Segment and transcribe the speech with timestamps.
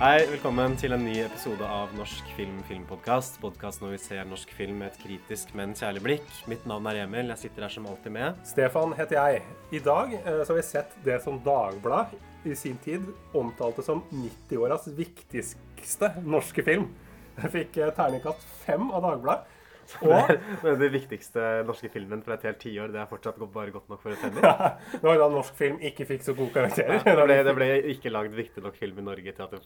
[0.00, 3.34] Hei, velkommen til en ny episode av Norsk film filmpodkast.
[3.42, 6.30] Podkast når vi ser norsk film med et kritisk, men kjærlig blikk.
[6.48, 7.28] Mitt navn er Emil.
[7.34, 8.38] Jeg sitter her som alltid med.
[8.48, 9.42] Stefan heter jeg.
[9.76, 12.14] I dag eh, så har vi sett det som Dagblad
[12.48, 13.04] i sin tid
[13.36, 16.88] omtalte som 90-åras viktigste norske film.
[17.36, 19.49] Jeg fikk eh, terningkast fem av Dagbladet.
[20.06, 20.32] Og
[20.64, 24.02] Men den viktigste norske filmen fra et helt tiår, det er fortsatt bare godt nok
[24.02, 24.40] for et Emmy.
[24.40, 27.02] det var da norsk film ikke fikk så gode karakterer.
[27.04, 29.62] Det ble, det ble ikke lagd viktig nok film i Norge til at det,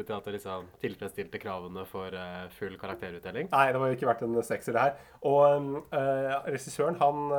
[0.00, 3.50] til at det liksom tilfredsstilte kravene for uh, full karakterutdeling.
[3.52, 5.12] Nei, det var jo ikke vært en sekser, det her.
[5.28, 7.30] Og uh, regissøren, han,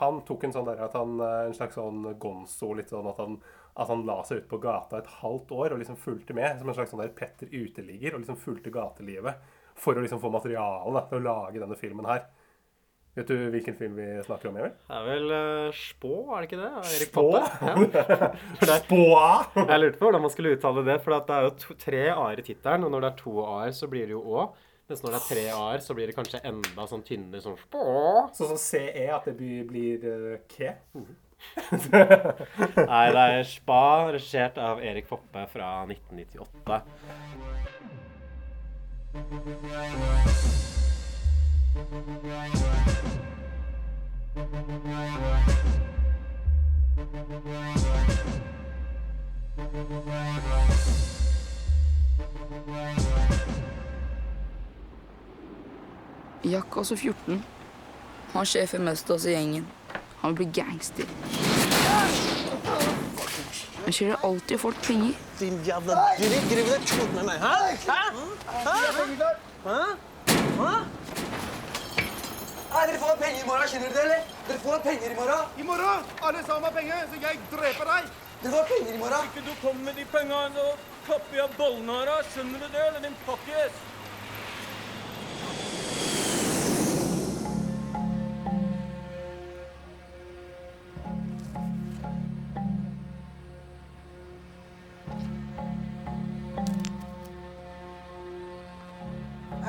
[0.00, 3.38] han tok en sånn der at han En slags sånn gonzo, litt sånn at han
[3.76, 6.70] at han la seg ut på gata et halvt år og liksom fulgte med som
[6.70, 9.42] en slags sånn der Petter uteligger og liksom fulgte gatelivet
[9.80, 12.26] for å liksom få materiale til å lage denne filmen her.
[13.16, 14.72] Vet du hvilken film vi snakker om, Emil?
[14.76, 16.72] Det er vel uh, Spå, er det ikke det?
[16.98, 17.12] Erik?
[17.14, 17.38] Poppe?
[17.64, 18.76] Ja.
[18.82, 19.30] Spåa!
[19.56, 22.42] Jeg lurte på hvordan man skulle uttale det, for det er jo to, tre a-er
[22.42, 24.44] i tittelen, og når det er to a-er, så blir det jo å.
[24.86, 27.86] Mens når det er tre a-er, så blir det kanskje enda sånn tynnere sånn spå.
[28.36, 30.76] Sånn som CE, at det blir, blir uh, K.
[32.92, 33.80] Nei, det er Spa,
[34.12, 36.82] regissert av Erik Poppe fra 1998.
[56.50, 57.44] Jack også 14.
[58.32, 59.66] Han er mest av oss i gjengen.
[60.20, 61.04] Han vil bli gangster.
[63.86, 65.12] Han kjører alltid folk penger.
[65.38, 66.46] Din jævla dritt.
[66.50, 67.36] Driver du og tuller med meg?
[67.46, 67.54] Hæ?
[67.86, 68.00] Hæ?
[68.66, 69.76] Hæ?
[70.60, 70.72] Hæ?
[72.72, 74.24] Nei, dere får penger i morgen, skjønner du det, eller?
[74.48, 75.44] Dere får penger i morgen.
[75.62, 78.10] I morgen alle sammen har penger, så jeg dreper deg.
[78.42, 79.30] Dere får penger i morgen.
[79.30, 80.66] Ikke du kommer med de pengene, så
[81.06, 82.32] kapper jeg bollene av deg.
[82.34, 83.78] Skjønner du det, eller din pakkis?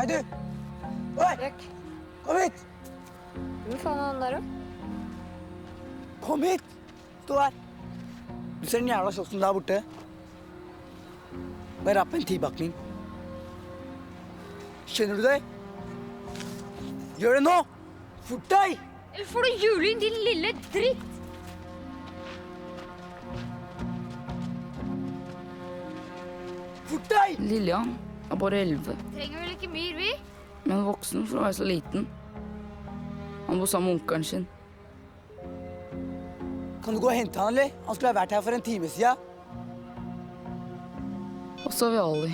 [0.07, 1.19] Hei, du.
[1.19, 1.63] Oi, Jack,
[2.23, 2.59] kom hit.
[3.81, 4.39] faen er han der, da?
[6.23, 6.63] Kom hit.
[7.25, 7.57] Stå her.
[8.61, 9.81] Du ser den jævla kiosken der borte?
[11.83, 12.71] Bare rapp en tibakning.
[14.87, 15.35] Skjønner du det?
[17.19, 17.59] Gjør det nå!
[18.31, 18.79] Fort deg!
[19.13, 21.07] Eller får du juling, din lille dritt?
[26.87, 27.41] Fort deg!
[27.43, 27.97] Lillian
[28.31, 30.11] er bare 11, Trenger vel ikke myr, vi?
[30.67, 32.07] men voksen for å være så liten.
[33.47, 34.47] Han bor sammen med onkelen sin.
[36.83, 37.71] Kan du gå og hente han, eller?
[37.87, 39.23] Han skulle ha vært her for en time siden.
[41.63, 42.33] Og så har vi Ali.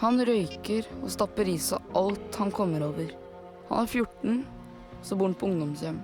[0.00, 3.10] Han røyker og stapper i seg alt han kommer over.
[3.68, 4.40] Han er 14,
[5.02, 5.98] så bor han på ungdomshjem.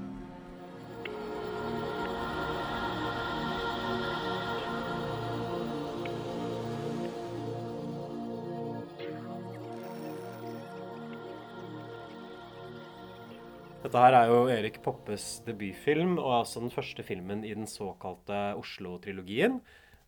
[13.87, 18.57] Dette her er jo Erik Poppes debutfilm, og altså den første filmen i den såkalte
[18.59, 19.61] Oslo-trilogien.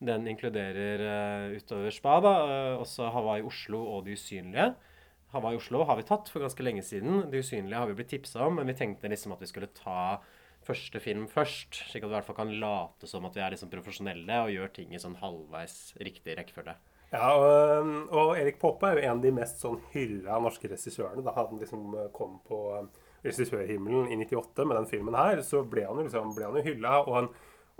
[0.02, 4.72] Den inkluderer uh, utover Spa, da, uh, også Hawaii Oslo og De usynlige.
[5.30, 7.28] Hawaii Oslo har vi tatt for ganske lenge siden.
[7.30, 10.18] De usynlige har vi blitt tipsa om, men vi tenkte liksom at vi skulle ta
[10.66, 13.54] første film først, slik at vi i hvert fall kan late som at vi er
[13.54, 16.74] liksom profesjonelle og gjør ting i sånn halvveis riktig rekkefølge.
[17.14, 21.22] Ja, og, og Erik Poppe er jo en av de mest sånn hylla norske regissørene.
[21.22, 22.90] Da han liksom kom på um,
[23.24, 26.94] regissørhimmelen i 98 med den filmen her, så ble han jo liksom, ble jo hylla.
[27.02, 27.28] Og, han,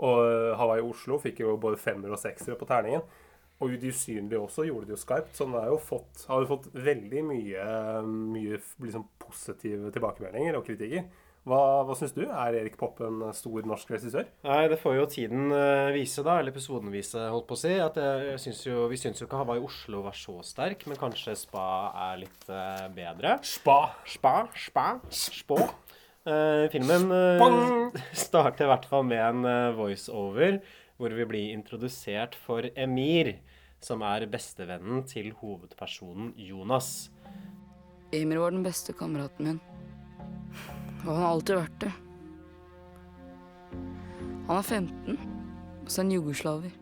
[0.05, 0.21] og
[0.59, 3.05] Hawaii Oslo fikk jo både femmer og seksere på terningen.
[3.59, 6.51] Og De usynlige også gjorde det jo skarpt, så han har jo fått, har jo
[6.53, 7.65] fått veldig mye,
[8.07, 11.09] mye liksom positive tilbakemeldinger og kritikker.
[11.47, 12.23] Hva, hva syns du?
[12.27, 14.27] Er Erik Poppe en stor norsk regissør?
[14.45, 16.37] Nei, det får jo tiden eh, vise, da.
[16.39, 17.71] Eller episoden vise, holdt på å si.
[17.81, 20.99] At jeg, jeg synes jo, vi syns jo ikke Hawaii Oslo var så sterk, men
[20.99, 21.67] kanskje Spa
[22.09, 23.37] er litt uh, bedre.
[23.47, 23.79] Spa.
[24.09, 25.61] Spa, spa, spå.
[26.27, 27.95] Uh, filmen uh,
[28.25, 30.59] starter i hvert fall med en uh, voiceover
[30.99, 33.37] hvor vi blir introdusert for Emir,
[33.79, 37.07] som er bestevennen til hovedpersonen Jonas.
[38.11, 40.78] Emir var den beste kameraten min.
[40.99, 41.91] Og han har alltid vært det.
[44.49, 45.19] Han er 15,
[45.83, 46.75] og så er han jugoslaver.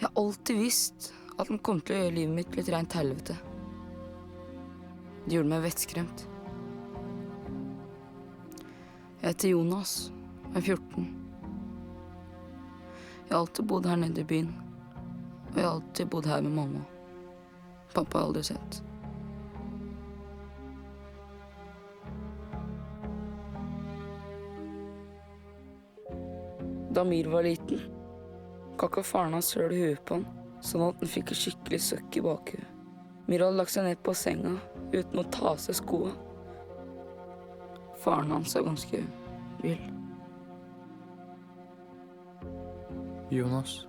[0.00, 3.36] Jeg har alltid visst at han kom til å gjøre livet mitt et rent helvete.
[5.26, 6.26] Det gjorde meg vettskremt.
[9.20, 9.94] Jeg heter Jonas,
[10.48, 11.10] og er 14.
[13.28, 14.54] Jeg har alltid bodd her nede i byen.
[15.50, 16.86] Og jeg har alltid bodd her med mamma.
[17.92, 18.80] Pappa har jeg aldri sett.
[26.90, 27.80] Da Mir var liten,
[28.78, 30.26] kakka faren hans høl i huet på han,
[30.58, 32.66] sånn at han fikk et skikkelig søkk i bakhuet.
[33.30, 34.56] Mir hadde lagt seg ned på senga
[34.90, 36.10] uten å ta av seg skoa.
[38.02, 39.04] Faren hans er ganske
[39.62, 39.84] vill.
[43.30, 43.84] Jonas.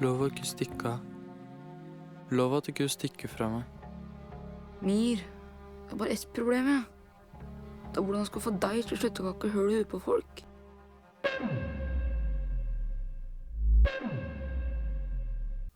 [0.00, 1.04] Lov å ikke stikke av.
[2.32, 3.74] Lov at du ikke stikker fra meg.
[4.80, 6.86] Mir, det er bare ett problem, jeg.
[6.86, 6.97] Det
[7.96, 10.00] er hvordan han skal få deg til å slutte å kakke hull i huet på
[10.02, 10.44] folk.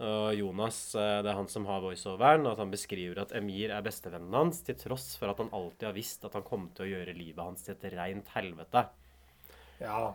[0.02, 3.70] Og Jonas, eh, det er han som har voiceoveren, og at han beskriver at Emir
[3.70, 6.88] er bestevennen hans, til tross for at han alltid har visst at han kom til
[6.88, 8.86] å gjøre livet hans til et rent helvete.
[9.78, 10.10] Ja.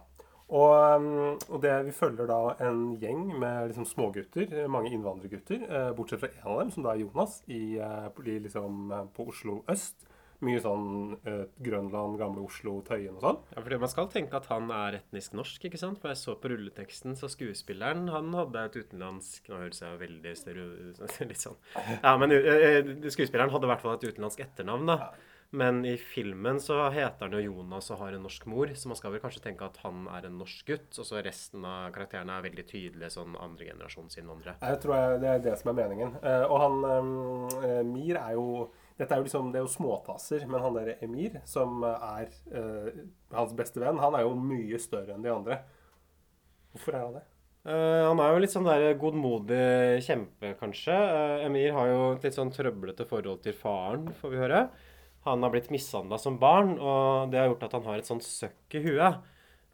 [0.47, 5.89] Og, um, og det, vi følger da en gjeng med liksom smågutter, mange innvandrergutter, eh,
[5.95, 10.06] bortsett fra en av dem, som da er Jonas, i, eh, liksom, på Oslo øst.
[10.45, 13.39] Mye sånn eh, Grønland, gamle Oslo, Tøyen og sånn.
[13.55, 15.97] Ja, fordi Man skal tenke at han er etnisk norsk, ikke sant?
[16.01, 20.35] For jeg så på rulleteksten, så skuespilleren han hadde et utenlandsk Nå høres jeg veldig
[20.37, 20.67] stereo...
[21.31, 21.57] Litt sånn.
[22.03, 25.09] Ja, men eh, skuespilleren hadde i hvert fall et utenlandsk etternavn, da.
[25.57, 28.97] Men i filmen så heter han jo Jonas og har en norsk mor, så man
[28.99, 30.89] skal vel kanskje tenke at han er en norsk gutt.
[30.99, 34.59] Og så resten av karakterene er veldig tydelige sånn andregenerasjonsinnvandrere.
[34.59, 36.19] Jeg tror det er det som er meningen.
[36.19, 40.63] Eh, og han Mir er jo dette er jo liksom, Det er jo småtasser, men
[40.63, 42.89] han der Emir, som er uh,
[43.35, 45.59] hans beste venn, han er jo mye større enn de andre.
[46.73, 47.25] Hvorfor er han det?
[47.67, 50.97] Uh, han er jo litt sånn der godmodig kjempe, kanskje.
[50.97, 54.61] Uh, Emir har jo et litt sånn trøblete forhold til faren, får vi høre.
[55.27, 58.25] Han har blitt mishandla som barn, og det har gjort at han har et sånt
[58.25, 59.21] søkk i huet.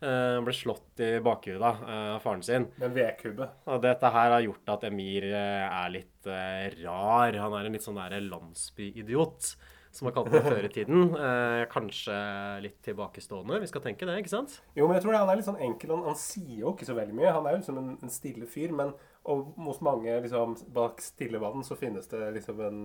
[0.03, 2.67] Han ble slått i bakhuet eh, av faren sin.
[2.77, 3.49] Med en vedkubbe.
[3.69, 6.31] Og dette her har gjort at Emir eh, er litt
[6.83, 7.35] rar.
[7.35, 9.49] Han er en litt sånn der landsbyidiot,
[9.93, 11.09] som man kalte det før i tiden.
[11.73, 12.15] Kanskje
[12.63, 13.59] litt tilbakestående.
[13.59, 14.55] Vi skal tenke det, ikke sant?
[14.77, 15.91] Jo, men jeg tror det, han er litt sånn enkel.
[15.97, 17.33] Han, han sier jo ikke så veldig mye.
[17.35, 18.71] Han er jo liksom en, en stille fyr.
[18.73, 18.95] Men
[19.29, 22.81] og hos mange liksom, bak stille vann så finnes det liksom en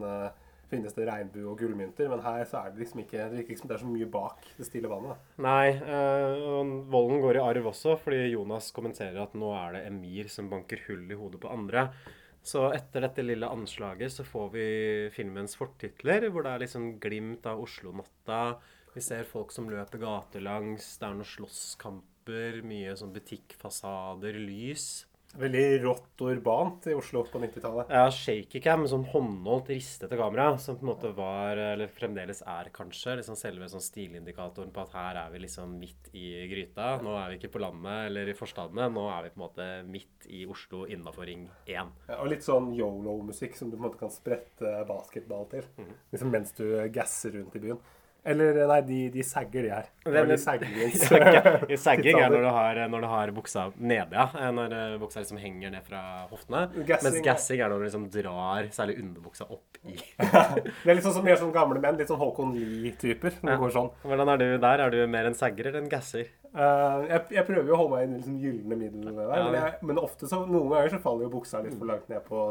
[0.70, 2.10] finnes det regnbue og gullmynter.
[2.12, 4.68] Men her så er det liksom ikke det ikke det er så mye bak det
[4.68, 5.24] stille vannet.
[5.44, 10.30] Nei, øh, volden går i arv også, fordi Jonas kommenterer at nå er det Emir
[10.32, 11.88] som banker hull i hodet på andre.
[12.48, 14.66] Så etter dette lille anslaget så får vi
[15.12, 18.58] filmens fortitler, hvor det er liksom glimt av Oslo-natta.
[18.94, 25.07] Vi ser folk som løper gatelangs, det er noen slåsskamper, mye sånn butikkfasader, lys.
[25.36, 27.90] Veldig rått og urbant i Oslo på 90-tallet.
[27.92, 33.18] Ja, shakycam, sånn håndholdt, ristete kamera, som på en måte var, eller fremdeles er kanskje,
[33.20, 36.94] liksom selve sånn stilindikatoren på at her er vi liksom midt i gryta.
[37.04, 39.68] Nå er vi ikke på landet eller i forstadene, nå er vi på en måte
[39.86, 41.92] midt i Oslo innafor Ring 1.
[42.08, 45.68] Ja, og litt sånn yolo-musikk som du på en måte kan sprette basketball til.
[46.14, 46.64] Liksom mens du
[46.94, 47.84] gasser rundt i byen.
[48.28, 49.86] Eller nei, de, de sagger, de her.
[50.04, 51.04] Det er de saggingens
[51.72, 54.26] I sagging er når du har, når du har buksa nede, ja.
[54.34, 56.00] Eh, Når eh, buksa liksom henger ned fra
[56.30, 56.64] hoftene.
[56.88, 59.96] Gassing, mens gassing er når du liksom drar særlig underbuksa opp i.
[60.18, 61.96] Det er litt sånn som sånn gamle menn.
[62.00, 63.38] Litt sånn Håkon Lie-typer.
[63.44, 63.56] Ja.
[63.60, 63.92] går sånn.
[64.04, 64.84] Hvordan er du der?
[64.88, 66.28] Er du mer en sagger eller en gasser?
[66.48, 69.44] Uh, jeg, jeg prøver jo å holde meg i den liksom gylne middel der, Ja.
[69.44, 72.24] men, jeg, men ofte så, noen ganger så faller jo buksa litt for langt ned
[72.26, 72.44] på,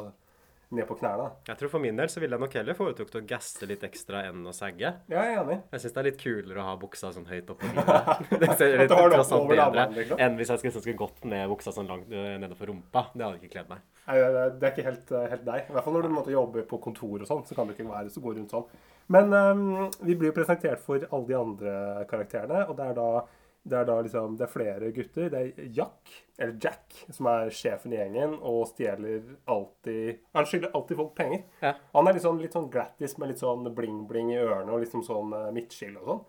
[0.69, 1.29] ned på knærne.
[1.47, 4.25] Jeg tror For min del så ville jeg nok heller foretrukket å gasse litt ekstra
[4.27, 4.89] enn å sagge.
[5.07, 5.57] Ja, jeg er enig.
[5.71, 8.25] Jeg syns det er litt kulere å ha buksa sånn høyt oppe på livet.
[8.43, 10.19] Det ser litt tross alt bedre liksom.
[10.25, 13.05] enn hvis jeg skulle, skulle gått ned buksa sånn langt nedover rumpa.
[13.13, 13.85] Det hadde ikke kledd meg.
[14.07, 15.63] Nei, det er- ikke helt, eh, helt deg.
[15.69, 17.87] I hvert fall når du måtte jobbe på kontor og sånn, så kan du ikke
[17.87, 18.67] være så gå rundt sånn.
[19.15, 21.73] Men um, vi blir jo presentert for alle de andre
[22.11, 23.09] karakterene, og det er da
[23.67, 25.29] det er da liksom, det er flere gutter.
[25.33, 30.75] Det er Jack, eller Jack, som er sjefen i gjengen og stjeler alltid Han skylder
[30.77, 31.43] alltid folk penger.
[31.63, 31.73] Ja.
[31.95, 35.03] Han er litt sånn, litt sånn glattis med litt sånn bling-bling i ørene og liksom
[35.07, 36.23] sånn uh, midtskill og sånn.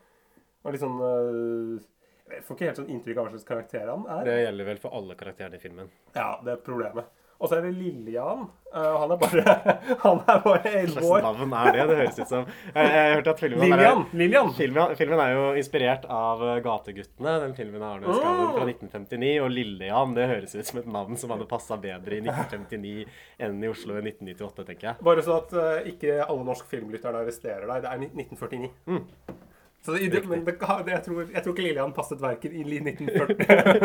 [0.67, 1.85] Og litt sånn eh,
[2.33, 4.25] Jeg får ikke helt sånn inntrykk av hva slags karakter han er.
[4.27, 5.93] Det gjelder vel for alle karakterene i filmen.
[6.17, 7.15] Ja, det er problemet.
[7.39, 8.41] Og så er det Lillian.
[8.75, 9.43] Eh, han er bare
[10.05, 11.85] Han er bare Hva 11 slags navn er det?
[11.89, 14.03] Det høres ut som Jeg, jeg hørte at filmen Lillian!
[14.03, 14.51] Er, Lillian!
[14.59, 19.31] filmen, filmen er jo inspirert av eh, Gateguttene, den filmen er Arne Skallen fra 1959.
[19.47, 23.07] Og Lillejan, det høres ut som et navn som hadde passa bedre i 1959
[23.49, 25.01] enn i Oslo i 1998, tenker jeg.
[25.09, 27.87] Bare så at uh, ikke alle norske filmlytterne arresterer deg.
[27.87, 28.73] Det er ni- 1949.
[29.81, 30.57] Så det, det, men det,
[30.91, 33.79] jeg, tror, jeg tror ikke Lillian passet verken i 1940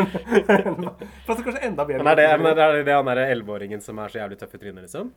[1.26, 2.02] Passer kanskje enda bedre.
[2.02, 4.56] Men er det, men er det, det han derre elleveåringen som er så jævlig tøff
[4.58, 5.12] i trynet, liksom?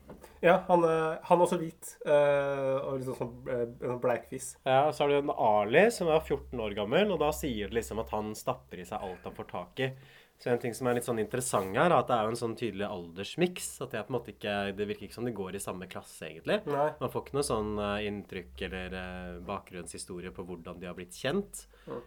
[0.45, 1.95] Ja, han, eh, han er også hvit.
[2.05, 4.51] eh, og liksom sånn, eh, sånn bleikfis.
[4.69, 7.71] Ja, og så har du en Ali som er 14 år gammel, og da sier
[7.73, 9.91] det liksom at han stapper i seg alt han får tak i.
[10.37, 12.37] Så en ting som er litt sånn interessant her, er at det er jo en
[12.37, 13.69] sånn tydelig aldersmiks.
[13.81, 16.27] At er på en måte ikke Det virker ikke som de går i samme klasse,
[16.27, 16.59] egentlig.
[16.69, 16.91] Nei.
[16.99, 21.17] Man får ikke noe sånn eh, inntrykk eller eh, bakgrunnshistorie på hvordan de har blitt
[21.17, 21.63] kjent.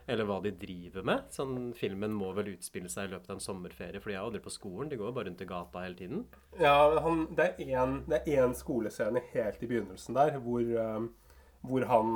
[0.07, 1.27] Eller hva de driver med.
[1.35, 4.43] Sånn, Filmen må vel utspille seg i løpet av en sommerferie, for de er aldri
[4.45, 4.93] på skolen.
[4.93, 6.23] De går jo bare rundt i gata hele tiden.
[6.61, 11.01] Ja, han, det er en, det er en skolescene helt i begynnelsen der hvor, eh,
[11.67, 12.15] hvor han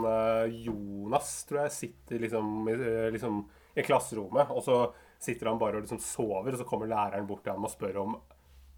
[0.62, 2.68] Jonas, tror jeg, sitter liksom,
[3.16, 3.42] liksom
[3.74, 4.78] i klasserommet, og så
[5.24, 8.00] sitter han bare og liksom sover, og så kommer læreren bort til ham og spør
[8.04, 8.16] om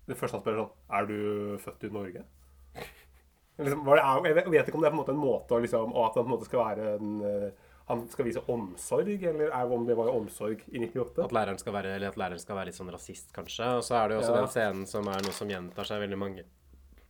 [0.07, 2.25] Det første han spør, er sånn Er du født i Norge?
[3.57, 5.95] Liksom, er, jeg vet- ikke om det er på en måte en måte å liksom,
[5.97, 7.47] Og at han på en måte skal være en eh,
[7.89, 11.25] Han skal vise omsorg, eller er, om det var omsorg i 98?
[11.25, 13.69] At læreren skal være, eller at læreren skal være litt sånn rasist, kanskje.
[13.79, 14.41] Og så er det jo også Ja.
[14.43, 16.43] den scenen som er noe som gjentar seg veldig mange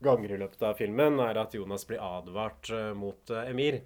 [0.04, 3.80] ganger i løpet av filmen, er at Jonas blir advart eh, mot eh, Emir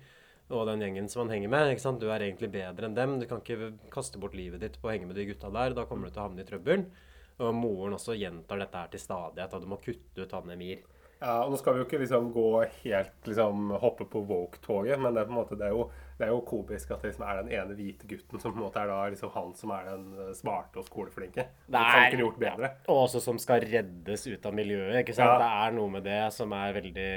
[0.51, 1.73] og den gjengen som han henger med.
[1.73, 2.03] ikke sant?
[2.03, 3.19] Du er egentlig bedre enn dem.
[3.21, 5.77] Du kan ikke kaste bort livet ditt på å henge med de gutta der.
[5.77, 6.87] Da kommer du til å havne i trøbbel.
[7.41, 10.83] Og moren også gjentar dette her til stadighet, at du må kutte ut han Emir.
[11.21, 12.47] Ja, og nå skal vi jo ikke liksom gå
[12.81, 15.83] helt liksom hoppe på woke-toget, men det er på en måte det er jo,
[16.17, 18.65] det er jo komisk at det liksom er den ene hvite gutten som på en
[18.65, 21.45] måte er da liksom han som er den eh, smarte og skoleflinke.
[21.69, 22.71] Det kan ikke gjort bedre.
[22.89, 25.03] Og også som skal reddes ut av miljøet.
[25.03, 25.35] ikke sant?
[25.35, 25.43] Ja.
[25.45, 27.11] Det er noe med det som er veldig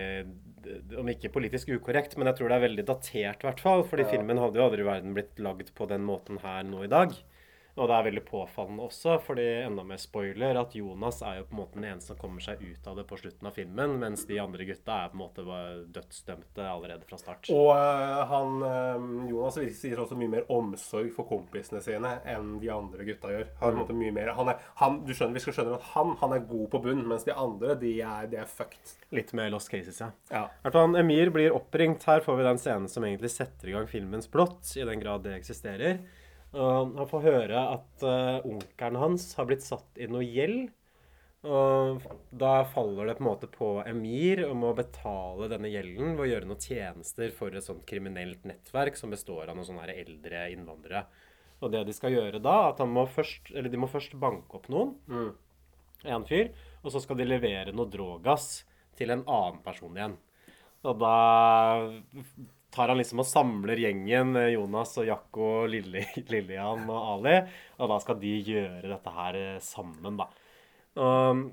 [0.99, 3.83] Om ikke politisk ukorrekt, men jeg tror det er veldig datert, i hvert fall.
[3.87, 6.91] Fordi filmen hadde jo aldri i verden blitt lagd på den måten her nå i
[6.91, 7.15] dag.
[7.73, 11.55] Og det er veldig påfallende også, fordi enda mer spoiler, at Jonas er jo på
[11.55, 14.27] en måte den eneste som kommer seg ut av det på slutten av filmen, mens
[14.29, 15.45] de andre gutta er på en måte
[15.95, 17.49] dødsdømte allerede fra start.
[17.53, 22.69] Og eh, han eh, Jonas viser også mye mer omsorg for kompisene sine enn de
[22.73, 23.49] andre gutta gjør.
[23.63, 26.13] Han, er måte mye mer, han er, han, du skjønner, vi skal skjønne at han,
[26.21, 28.97] han er god på bunn, mens de andre, de er, de er fucked.
[29.17, 30.13] Litt mer Lost Cases, ja.
[30.29, 30.45] Ja.
[30.61, 32.05] Hvertfall, Emir blir oppringt.
[32.05, 35.25] Her får vi den scenen som egentlig setter i gang filmens plott, i den grad
[35.25, 36.03] det eksisterer.
[36.53, 40.69] Og han får høre at uh, onkelen hans har blitt satt i noe gjeld.
[41.43, 42.03] Og
[42.39, 46.29] da faller det på en måte på Emir om å betale denne gjelden ved å
[46.29, 51.03] gjøre noen tjenester for et sånt kriminelt nettverk som består av noen sånne eldre innvandrere.
[51.59, 54.69] Og det de skal gjøre da, at må først, eller de må først banke opp
[54.71, 54.95] noen,
[56.03, 56.51] en fyr,
[56.83, 58.63] og så skal de levere noe drogass
[58.99, 60.17] til en annen person igjen.
[60.83, 61.17] Og da
[62.73, 67.37] tar han liksom og samler gjengen, eh, Jonas og Jakko, Lille, Lillian og Ali,
[67.79, 70.29] og da skal de gjøre dette her eh, sammen, da.
[71.03, 71.45] Og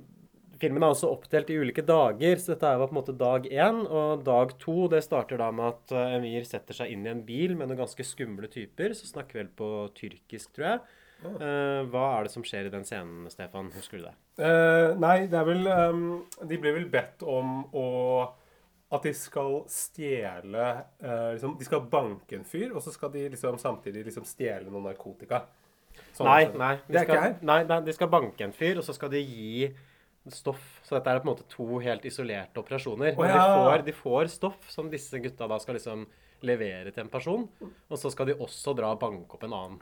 [0.60, 3.46] filmen er også oppdelt i ulike dager, så dette er jo på en måte dag
[3.48, 3.82] én.
[3.86, 7.22] Og dag to det starter da med at eh, Emir setter seg inn i en
[7.26, 10.82] bil med noen ganske skumle typer, så snakker vel på tyrkisk, tror jeg.
[11.20, 13.66] Uh, hva er det som skjer i den scenen, Stefan?
[13.76, 14.14] Husker du det?
[14.40, 16.04] Uh, nei, det er vel um,
[16.48, 17.88] De blir vel bedt om å
[18.90, 20.64] At de skal stjele
[20.98, 24.70] eh, liksom, De skal banke en fyr, og så skal de liksom samtidig liksom stjele
[24.70, 25.44] noe narkotika.
[26.16, 26.58] Sånn Nei, er det.
[26.58, 29.70] nei, de skal, nei, nei, de skal banke en fyr, og så skal de gi
[30.30, 30.80] stoff.
[30.86, 33.14] Så dette er på en måte to helt isolerte operasjoner.
[33.14, 33.38] Oh, ja.
[33.38, 36.04] de, får, de får stoff som disse gutta da skal liksom
[36.46, 39.80] levere til en person, og så skal de også dra og banke opp en annen.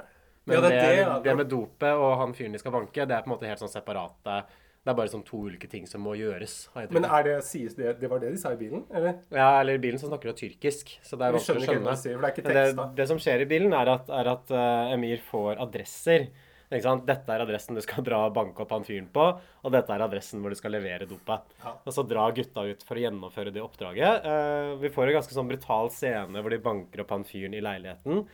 [0.49, 3.15] Men Ja, det det, det, det, med dopet og han fyren de skal banke, det
[3.15, 4.41] er på en måte helt sånn separate
[4.89, 6.53] Det er bare sånn to ulike ting som må gjøres.
[6.97, 8.87] Men er det, sies det, det var det de sa i bilen?
[8.89, 9.19] Eller?
[9.29, 11.97] Ja, eller i bilen så snakker de tyrkisk, så det er vanskelig å skjønne.
[12.01, 12.87] sier, for det er ikke tekst, da.
[12.87, 16.25] det, det som skjer i bilen, er at, er at uh, Emir får adresser.
[16.73, 20.09] Dette er adressen du skal dra og banke opp han fyren på, og dette er
[20.09, 21.53] adressen hvor du skal levere dopet.
[21.85, 24.25] Og så drar gutta ut for å gjennomføre det oppdraget.
[24.25, 27.65] Uh, vi får en ganske sånn brutal scene hvor de banker opp han fyren i
[27.69, 28.25] leiligheten.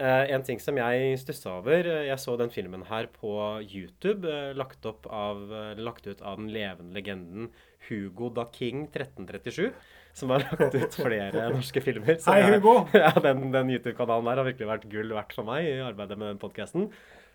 [0.00, 4.24] Eh, en ting som jeg stussa over eh, Jeg så den filmen her på YouTube,
[4.24, 5.42] eh, lagt, av,
[5.76, 7.50] lagt ut av den levende legenden
[7.88, 9.74] Hugo da King 1337.
[10.16, 12.16] Som har lagt ut flere norske filmer.
[12.16, 12.78] Så Hei, Hugo!
[12.96, 16.32] Ja, Den, den YouTube-kanalen der har virkelig vært gull verdt for meg i arbeidet med
[16.32, 16.88] den podkasten.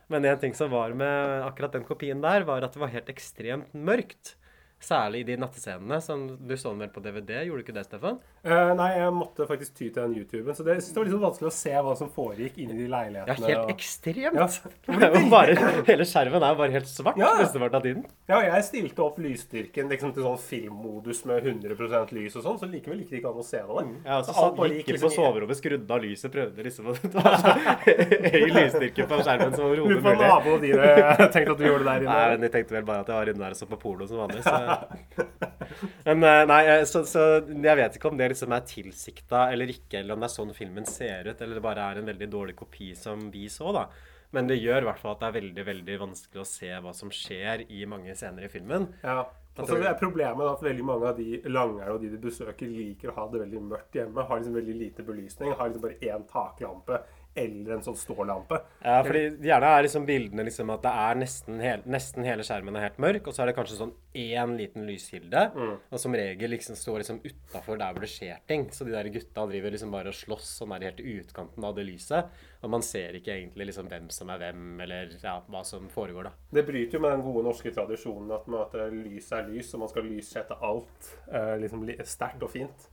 [0.09, 3.13] Men en ting som var med akkurat den kopien der, var at det var helt
[3.13, 4.35] ekstremt mørkt.
[4.81, 6.01] Særlig i de nattescenene.
[6.03, 8.19] Som du så den vel på DVD, gjorde du ikke det, Stefan?
[8.45, 10.53] Eh, nei, jeg måtte faktisk ty til den YouTuben.
[10.53, 13.33] Så det, det var litt vanskelig å se hva som foregikk inni de leilighetene.
[13.41, 14.37] Ja, helt og- ekstremt!
[14.37, 14.45] Ja.
[15.05, 15.55] Det er bare,
[15.87, 17.31] hele skjermen er bare helt svart Ja.
[17.39, 18.03] mesteparten av tiden.
[18.29, 22.69] Ja, jeg stilte opp lysstyrken liksom, til sånn filmmodus med 100 lys og sånn, så
[22.69, 23.83] likevel gikk det ikke an å se noe.
[24.05, 26.91] Ja, og så Så satt, bare gikk liksom på soverommet, skrudde av lyset, prøvde liksom
[26.91, 30.05] å ta så høy lysstyrke på skjermen som overhodet mulig.
[30.05, 32.29] Lurer på naboene dine tenkte at du gjorde det der Nei, inne.
[32.35, 34.21] men de tenkte vel bare at jeg var inne der og så på porno som
[34.21, 34.45] vanlig.
[34.45, 35.25] Så.
[36.05, 39.71] Men eh, nei, eh, så, så jeg vet ikke om det liksom er tilsikta eller
[39.73, 42.29] ikke, eller om det er sånn filmen ser ut, eller det bare er en veldig
[42.29, 43.87] dårlig kopi som vi så, da.
[44.35, 46.93] Men det gjør i hvert fall at det er veldig veldig vanskelig å se hva
[46.97, 48.89] som skjer i mange scener i filmen.
[49.05, 49.23] Ja.
[49.55, 53.13] Altså, det er problemet at veldig mange av de langerne og de de besøker, liker
[53.13, 54.25] å ha det veldig mørkt hjemme.
[54.27, 55.53] Har liksom veldig lite belysning.
[55.55, 56.99] Har liksom bare én taklampe
[57.35, 58.61] eller en sånn stålampe.
[58.85, 62.75] Ja, fordi gjerne er liksom bildene liksom at det er nesten, hel, nesten hele skjermen
[62.79, 65.41] er helt mørk, og så er det kanskje sånn én liten lyskilde.
[65.91, 68.69] Og som regel liksom står liksom utafor der hvor det skjer ting.
[68.71, 71.75] Så de der gutta driver liksom bare og slåss sånn der helt i utkanten av
[71.75, 72.31] det lyset.
[72.63, 76.29] Og man ser ikke egentlig liksom hvem som er hvem, eller ja, hva som foregår,
[76.31, 76.33] da.
[76.55, 79.91] Det bryter jo med den gode norske tradisjonen at, at lys er lys, og man
[79.91, 82.87] skal lyssette alt eh, liksom li- sterkt og fint.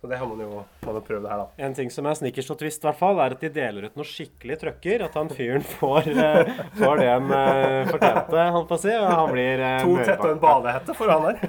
[0.00, 1.64] Så det har man jo, man prøvd her, da.
[1.66, 3.96] En ting som er snickers og twist, i hvert fall, er at de deler ut
[3.98, 5.02] noe skikkelig trøkker.
[5.08, 8.92] At han fyren får, eh, får det han eh, fortjente, holdt på å si.
[8.94, 11.42] Og han blir eh, To tette og en badehette for han der.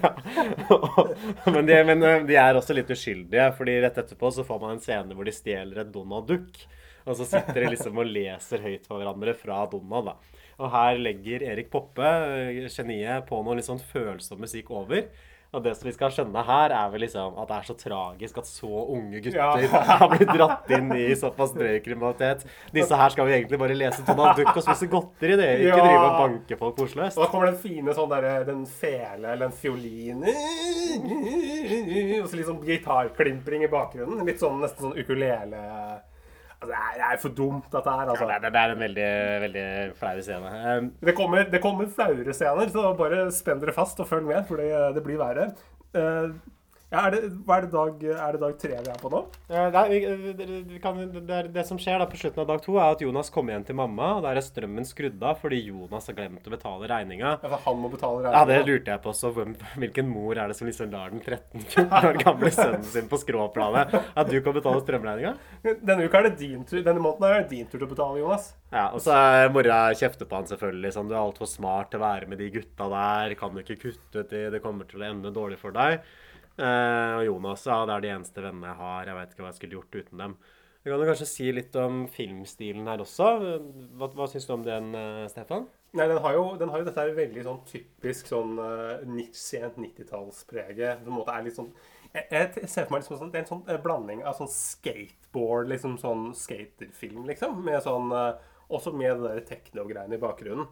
[1.53, 4.75] men, de, men eh, de er også litt uskyldige, fordi rett etterpå så får man
[4.79, 6.65] en scene hvor de stjeler et Donald-dukk.
[7.05, 10.09] Og så sitter de liksom og leser høyt for hverandre fra Donald.
[10.09, 10.39] da.
[10.59, 15.05] Og her legger Erik Poppe, eh, geniet, på noe litt sånn følsom musikk over.
[15.51, 18.37] Og det som vi skal skjønne her, er vel liksom at det er så tragisk
[18.37, 19.69] at så unge gutter Ja.
[20.01, 22.43] har blitt dratt inn i såpass drøy kriminalitet.
[22.75, 25.49] Disse her skal vi egentlig bare lese Donald Duck og spise godteri, det.
[25.63, 25.87] Ikke Ja.
[25.87, 27.17] drive og banke folk på Oslo øst.
[27.17, 30.21] Og da kommer den fine sånn derre Den fele eller en fiolin
[32.21, 34.21] Og så litt sånn gitarklimpring i bakgrunnen.
[34.29, 35.63] Litt sånn nesten sånn ukulele
[36.61, 38.09] Altså, det er, for dumt, dette her.
[38.11, 38.25] altså.
[38.27, 39.09] Ja, det, er- det er en veldig,
[39.45, 40.49] veldig flau scene.
[40.77, 44.43] Um, Det kommer, det kommer flauere scener, så bare spenn dere fast og følg med,
[44.49, 45.45] for det, det blir verre.
[45.95, 46.33] Eh,
[46.89, 49.19] ja, er, det, er, det dag, er det dag tre vi er på nå?
[49.53, 52.79] Ja, nei, vi, vi kan, det, det som skjer da på slutten av dag to,
[52.81, 56.09] er at Jonas kommer hjem til mamma, og der er strømmen skrudd av fordi Jonas
[56.09, 57.35] har glemt å betale regninga.
[57.43, 59.29] Ja, for han må betale Ja, det lurte jeg på også.
[59.35, 59.53] Hvem,
[59.83, 63.93] hvilken mor er det som liksom lar den 13-14 år gamle sønnen sin på skråplanet
[63.93, 65.35] at du kan betale strømregninga?
[65.85, 68.23] Denne uka er det din tur, denne måneden er det din tur til å betale,
[68.23, 68.49] Jonas.
[68.73, 70.95] Ja, og så er mora kjefter på han selvfølgelig.
[70.97, 73.37] Sånn, du er altfor smart til å være med de gutta der.
[73.37, 74.43] Kan du ikke kutte ut de?
[74.53, 76.01] Det kommer til å ende dårlig for deg.
[76.59, 79.09] Eh, og Jonas, ja, det er de eneste vennene jeg har.
[79.09, 80.39] Jeg vet ikke hva jeg skulle gjort uten dem.
[80.79, 83.29] Vi kan jo kanskje si litt om filmstilen her også.
[83.99, 85.67] Hva, hva syns du om den, eh, Stefan?
[85.97, 90.91] Nei, den har jo, den har jo dette veldig sånn typisk sånn uh, sent 90-tallsprege.
[91.01, 91.71] På en måte er litt sånn
[92.13, 94.51] jeg, jeg ser for meg liksom sånn, Det er en sånn uh, blanding av sånn
[94.53, 97.57] skateboard, liksom sånn skaterfilm, liksom.
[97.65, 98.37] Med sånn uh,
[98.69, 100.69] Også med det der teknogreiene i bakgrunnen.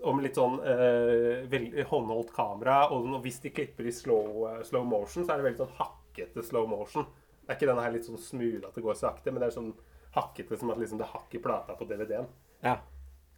[0.00, 2.86] Og med litt sånn eh, håndholdt kamera.
[2.94, 6.44] Og hvis de klipper i slow, eh, slow motion, så er det veldig sånn hakkete
[6.46, 7.08] slow motion.
[7.42, 9.56] Det er ikke denne her litt sånn smooth at det går sakte, men det er
[9.58, 9.72] sånn
[10.14, 12.28] hakkete som at liksom det hakker plata på DVD-en.
[12.62, 12.78] Ja.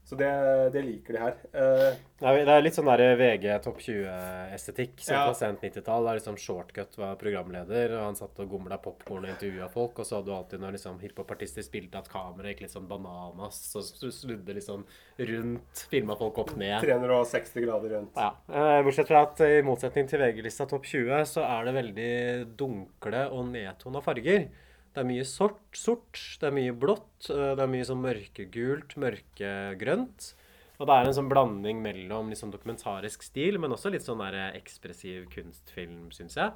[0.04, 0.28] Så det,
[0.74, 1.36] det liker de her.
[1.56, 4.98] Uh, Det er, litt sånn der VG topp 20-estetikk.
[5.00, 5.22] Som Ja.
[5.30, 6.04] på sent 90-tall.
[6.04, 9.98] Der liksom Shortcut var programleder, og han satt og gomla popkorn og intervjua folk.
[9.98, 13.56] Og så hadde du alltid når liksom hiphopartister spilte at kameraet gikk litt sånn bananas,
[13.72, 13.80] så
[14.12, 14.84] snudde liksom
[15.18, 16.80] rundt, filma folk opp ned.
[16.84, 18.12] 360 grader rundt.
[18.20, 22.56] Ja, Uh, Bortsett fra at i motsetning til VG-lista topp 20, så er det veldig
[22.60, 24.48] dunkle og nedtona farger.
[24.94, 28.94] Det er mye sort, sort, det er mye blått, eh, det er mye sånn mørkegult,
[29.02, 30.34] mørkegrønt.
[30.74, 34.56] Og det er en sånn blanding mellom liksom dokumentarisk stil, men også litt sånn der
[34.56, 36.50] ekspressiv kunstfilm, syns jeg.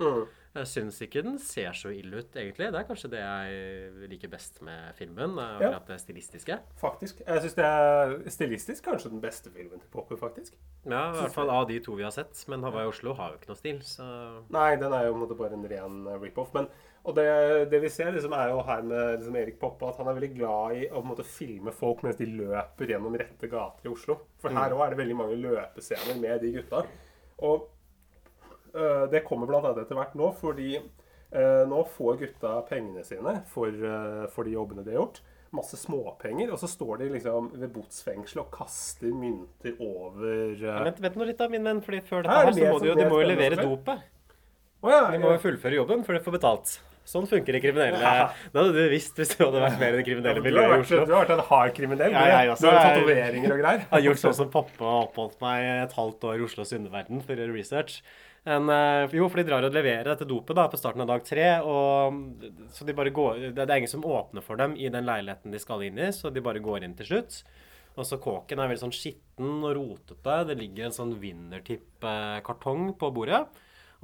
[0.58, 2.72] Jeg syns ikke den ser så ille ut, egentlig.
[2.74, 5.38] Det er kanskje det jeg liker best med filmen.
[5.38, 5.78] er Ja.
[5.78, 6.58] Det stilistiske.
[6.80, 7.22] Faktisk.
[7.24, 10.58] Jeg syns det er stilistisk kanskje den beste filmen til Popper, faktisk.
[10.84, 12.44] Ja, i hvert fall av de to vi har sett.
[12.48, 15.24] Men Hawaii Oslo har jo ikke noe stil, så Nei, den er jo på en
[15.28, 16.52] måte bare en ren eh, rip-off.
[16.54, 16.66] Men
[17.04, 17.24] og det,
[17.70, 20.32] det vi ser, liksom, er jo her med liksom, Erik Poppe at han er veldig
[20.34, 24.18] glad i å måte, filme folk mens de løper gjennom rette gater i Oslo.
[24.42, 26.82] For her òg er det veldig mange løpescener med de gutta.
[27.46, 27.68] Og
[28.74, 33.38] øh, det kommer blant annet etter hvert nå, fordi øh, nå får gutta pengene sine
[33.54, 35.22] for, øh, for de jobbene de har gjort.
[35.56, 36.50] Masse småpenger.
[36.52, 41.24] Og så står de liksom ved botsfengselet og kaster mynter over øh, Vent, vent nå
[41.30, 41.80] litt, da, min venn.
[41.80, 43.62] fordi før dette Her er her, så må som- de jo, de må jo levere
[43.62, 44.04] dopet.
[44.82, 46.74] Oh, ja, De må jo fullføre jobben før de får betalt.
[47.08, 47.98] Sånn funker det kriminelle.
[48.52, 50.76] Det hadde du visst hvis du hadde vært mer i det kriminelle du, har miljøet
[50.76, 51.02] i Oslo.
[51.08, 52.12] du har vært en hard kriminell.
[52.12, 53.84] Ja, jeg du også har er- tatoveringer og greier.
[53.86, 57.32] Jeg har gjort sånn som pappa oppholdt meg et halvt år i Oslos underverden for
[57.32, 58.00] å gjøre research.
[58.48, 61.24] En, eh, jo, for de drar og leverer dette dopet da, på starten av dag
[61.26, 61.48] tre.
[61.64, 62.20] Og,
[62.76, 65.52] så de bare går, det, det er ingen som åpner for dem i den leiligheten
[65.52, 67.40] de skal inn i, så de bare går inn til slutt.
[67.98, 70.36] Og så Kåken er veldig sånn skitten og rotete.
[70.52, 73.40] Det ligger en sånn vinnertippkartong på bordet.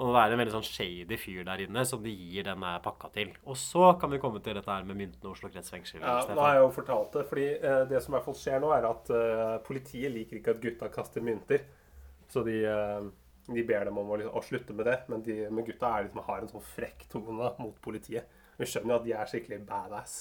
[0.03, 3.29] Og være en veldig sånn shady fyr der inne som de gir denne pakka til.
[3.47, 6.03] Og så kan vi komme til dette her med myntene og Oslo kretsfengsel.
[6.03, 8.65] Ja, nå har jeg jo fortalt det, fordi eh, det som i hvert fall skjer
[8.65, 11.63] nå, er at eh, politiet liker ikke at gutta kaster mynter.
[12.33, 13.13] Så de, eh,
[13.45, 16.07] De ber dem om å, liksom, å slutte med det, men, de, men gutta er
[16.07, 18.31] liksom, har en sånn frekk tone da, mot politiet.
[18.57, 20.15] Vi skjønner jo at de er skikkelig badass.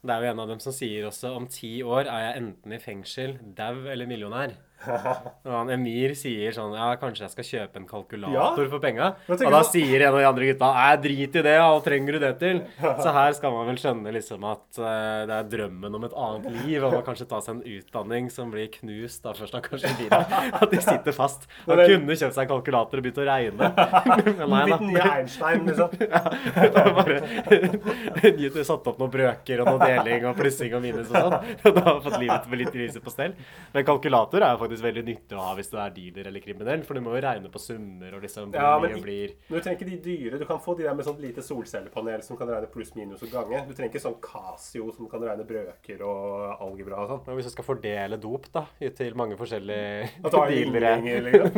[0.00, 2.72] Det er jo en av dem som sier også om ti år er jeg enten
[2.72, 4.54] i fengsel, dau eller millionær.
[5.46, 8.68] Og han Emir sier sånn Ja, kanskje jeg skal kjøpe en kalkulator Ja.
[8.72, 9.10] for penga?
[9.28, 9.68] Og da du?
[9.68, 12.62] sier en av de andre gutta Nei, drit i det, hva trenger du det til?
[12.80, 16.48] Så her skal man vel skjønne liksom at uh, det er drømmen om et annet
[16.64, 19.92] liv, og man kanskje ta seg en utdanning som blir knust da først av kanskje
[19.98, 20.16] blir
[20.62, 21.44] At de sitter fast.
[21.66, 23.70] Han det- kunne kjøpt seg en kalkulator og begynt å regne.
[24.40, 25.90] Men nei Litt nye Einstein, liksom.
[26.08, 31.36] ja, bare satt opp noen brøker og noe deling og plussing og minus og sånn.
[31.66, 33.34] Og da har fått livet med litt riset på stell.
[33.74, 36.84] Men kalkulator er jo faktisk veldig nytte å ha hvis du er dealer eller kriminell,
[36.86, 39.88] for du må jo regne på summer og liksom Ja, men blir Du trenger ikke
[39.90, 40.38] de dyre.
[40.38, 43.32] Du kan få de der med sånn lite solcellepanel som kan regne pluss, minus og
[43.34, 43.64] gange.
[43.66, 47.34] Du trenger ikke sånn Casio som kan regne brøker og algebra og sånn.
[47.40, 50.94] Hvis du skal fordele dop da, ut til mange forskjellige At du har dealere
[51.26, 51.50] liksom.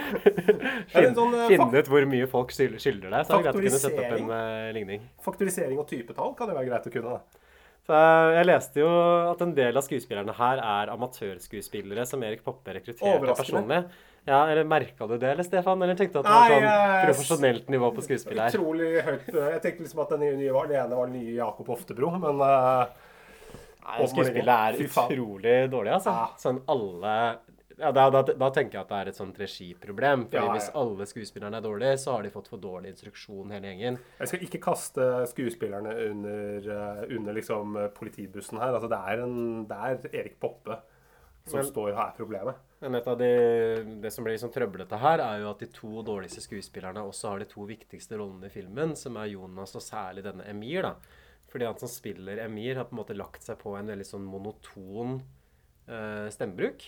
[1.20, 2.78] Sånn, eh, fak- Finne ut hvor mye folk skylder
[3.10, 5.04] deg, så er det greit å kunne sette opp en eh, ligning.
[5.24, 7.18] Faktorisering og typetall kan jo være greit å kunne.
[7.18, 7.39] da.
[7.90, 8.90] Eh, jeg leste jo
[9.30, 13.82] at en del av skuespillerne her er amatørskuespillere som Erik Poppe rekrutterte personlig.
[14.28, 15.80] Ja, eller Merka du det, eller Stefan?
[15.82, 18.52] Eller tenkte du at det var sånn profesjonelt nivå på skuespill her?
[18.52, 19.30] Utrolig høyt.
[19.32, 22.42] Jeg tenkte liksom at den nye, var, det ene var den nye Jakob Oftebro, men
[22.44, 22.84] uh,
[23.80, 26.14] Nei, skuespillet er utrolig dårlig, altså.
[26.38, 27.14] Sånn alle
[27.80, 30.26] ja, da, da, da tenker jeg at det er et sånt regiproblem.
[30.28, 30.52] Fordi Ja, ja.
[30.58, 33.98] hvis alle skuespillerne er dårlige, så har de fått for dårlig instruksjon hele gjengen.
[34.20, 38.74] jeg skal ikke kaste skuespillerne under, eh, under liksom eh, politibussen her.
[38.76, 40.78] Altså, det, er en, det er Erik Poppe
[41.48, 42.54] som Men- står her er problemet.
[42.80, 43.28] Men et av de,
[44.00, 47.38] det som blir liksom trøblete her, er jo at de to dårligste skuespillerne også har
[47.42, 50.82] de to viktigste rollene i filmen, som er Jonas og særlig denne Emir.
[50.82, 50.94] da.
[51.50, 54.24] Fordi han som spiller Emir, har på en måte lagt seg på en veldig sånn
[54.24, 55.20] monoton
[55.88, 56.84] eh, stemmebruk.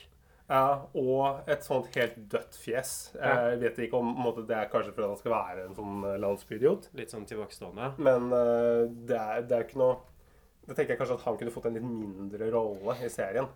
[0.53, 2.93] Ja, og et sånt helt dødt fjes.
[3.17, 6.19] Jeg vet ikke om måte, Det er kanskje fordi han skal være en sånn eh,
[6.21, 7.95] landsbyidiot, Litt sånn tilbakestående.
[8.05, 9.97] men uh, det, er, det er ikke noe
[10.67, 13.49] Da tenker jeg kanskje at han kunne fått en litt mindre rolle i serien.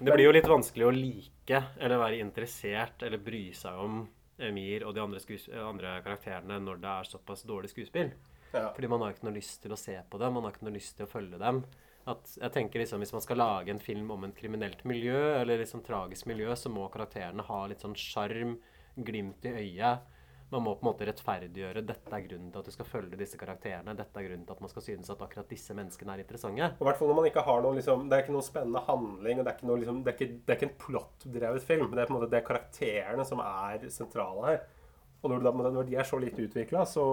[0.00, 4.00] Det blir jo litt vanskelig å like eller være interessert eller bry seg om
[4.40, 5.20] Emir og de andre,
[5.60, 8.14] andre karakterene når det er såpass dårlig skuespill.
[8.54, 8.70] Ja.
[8.72, 10.78] Fordi man har ikke noe lyst til å se på dem, man har ikke noe
[10.78, 11.60] lyst til å følge dem.
[12.08, 15.60] At jeg tenker liksom Hvis man skal lage en film om et kriminelt miljø, eller
[15.60, 18.56] liksom tragisk miljø, så må karakterene ha litt sånn sjarm,
[18.96, 20.16] glimt i øyet.
[20.50, 23.38] Man må på en måte rettferdiggjøre dette er grunnen til at du skal følge disse
[23.38, 23.94] karakterene.
[23.94, 26.72] Dette er grunnen til at man skal synes at akkurat disse menneskene er interessante.
[26.80, 29.38] Og hvert fall når man ikke har noe liksom, Det er ikke noe spennende handling,
[29.38, 31.86] og det er ikke, noe, liksom, det er ikke, det er ikke en plottdrevet film.
[31.94, 34.60] Det er på en måte det er karakterene som er sentrale her.
[35.20, 37.04] Og når, da, når de er så lite utvikla, så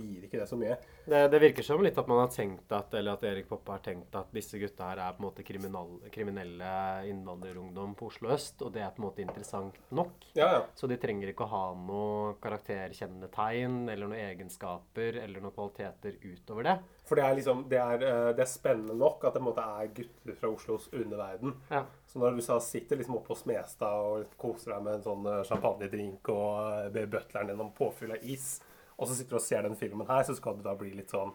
[0.00, 0.78] gir ikke det så mye.
[1.04, 3.82] Det, det virker som litt at man har tenkt at eller at Erik Poppe har
[3.84, 6.70] tenkt at disse gutta her er på en måte kriminelle
[7.10, 10.30] innvandrerungdom på Oslo øst, og det er på en måte interessant nok.
[10.38, 10.62] Ja, ja.
[10.78, 16.70] Så de trenger ikke å ha noe karakterkjennetegn eller noen egenskaper eller noen kvaliteter utover
[16.70, 16.76] det.
[17.10, 19.88] For det er liksom det er, eh, det er spennende nok at det måte er
[19.96, 21.56] gutter fra Oslos underverden.
[21.66, 21.82] Ja.
[22.06, 25.26] Så når du sa sitter liksom oppe på Smestad og koser deg med en sånn
[25.26, 28.60] eh, champagnedrink og eh, ber butleren din om påfyll av is,
[28.94, 31.10] og så sitter du og ser den filmen her, så skal du da bli litt
[31.10, 31.34] sånn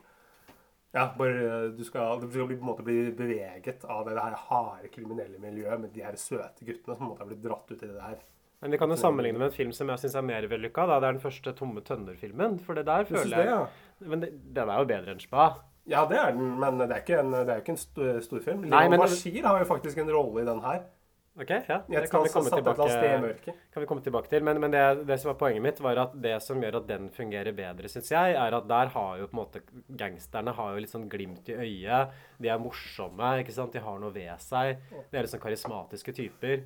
[0.96, 4.38] ja, bare du skal, du skal bli, på en måte bli beveget av det her
[4.46, 7.98] harde kriminelle miljøet med de her søte guttene som har blitt dratt ut i det
[7.98, 8.22] der.
[8.64, 10.86] Men vi kan jo sammenligne med en film som jeg syns er mer vellykka.
[10.88, 11.02] da.
[11.04, 12.56] Det er den første Tomme tønner-filmen.
[12.64, 13.85] For det der føler jeg det, ja?
[14.00, 15.48] Men det, den er jo bedre enn Spa.
[15.88, 18.66] Ja, det er den, men det er ikke en, det er ikke en st storfilm.
[18.66, 20.86] Nei, Leon men- Bashir har jo faktisk en rolle i den her.
[21.36, 21.82] Ok, ja.
[21.84, 24.44] Det kan vi komme tilbake, kan vi komme tilbake til.
[24.48, 27.10] Men, men det, det som var poenget mitt, var at det som gjør at den
[27.12, 29.62] fungerer bedre, syns jeg, er at der har jo på en måte
[30.00, 32.16] gangsterne har jo litt sånn glimt i øyet.
[32.40, 33.76] De er morsomme, ikke sant.
[33.76, 34.80] De har noe ved seg.
[35.12, 36.64] De er litt sånn karismatiske typer.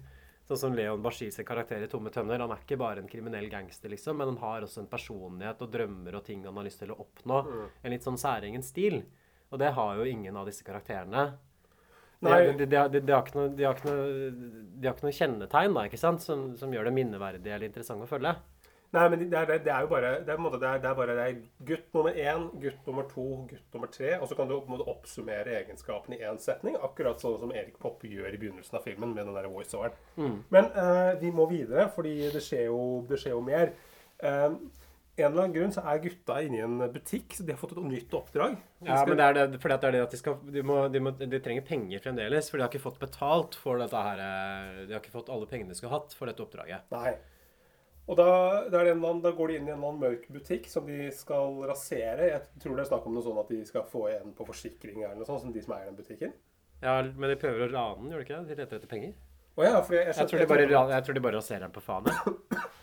[0.50, 2.42] Sånn som Leon Bashir sin karakter i Tomme tønner.
[2.42, 5.70] Han er ikke bare en kriminell gangster, liksom, men han har også en personlighet og
[5.76, 7.44] drømmer og ting han har lyst til å oppnå.
[7.84, 9.04] En litt sånn særegen stil.
[9.54, 11.28] Og det har jo ingen av disse karakterene.
[12.20, 13.38] De, de, de, de, har ikke
[13.94, 16.26] noe, noe kjennetegn da, ikke sant?
[16.26, 18.34] Som, som gjør det minneverdig eller interessant å følge.
[18.90, 20.96] Nei, men det er, det er jo bare det er, måte, det er, det er
[20.98, 21.28] bare det
[21.68, 24.16] gutt nummer én, gutt nummer to, gutt nummer tre.
[24.18, 27.54] Og så kan du på en måte oppsummere egenskapene i én setning, akkurat sånn som
[27.54, 29.96] Erik Poppe gjør i begynnelsen av filmen med den der voiceoveren.
[30.50, 33.76] Men uh, vi må videre, fordi det skjer jo, det skjer jo mer.
[34.24, 34.58] Uh,
[35.20, 37.76] en eller annen grunn så er gutta inne i en butikk, så de har fått
[37.76, 38.56] et nytt oppdrag.
[38.88, 41.02] Ja, men det er det, fordi det er det at de skal de, må, de,
[41.04, 44.86] må, de trenger penger fremdeles, for de har ikke fått betalt for dette her eh,
[44.86, 46.88] De har ikke fått alle pengene de skulle hatt for dette oppdraget.
[46.96, 47.18] Nei.
[48.10, 48.30] Og da,
[48.66, 51.60] er annen, da går de inn i en eller annen mørk butikk som de skal
[51.70, 52.32] rasere.
[52.32, 55.04] Jeg tror det er snakk om noe sånn at de skal få en på forsikring
[55.04, 56.34] eller noe sånt, som de som eier den butikken.
[56.82, 58.50] Ja, Men de prøver å rane den, gjør de ikke det?
[58.50, 59.14] De leter etter penger.
[59.60, 61.76] Å ja, for jeg, jeg, Jeg tror de bare, jeg tror de bare raserer den
[61.76, 62.10] på faen.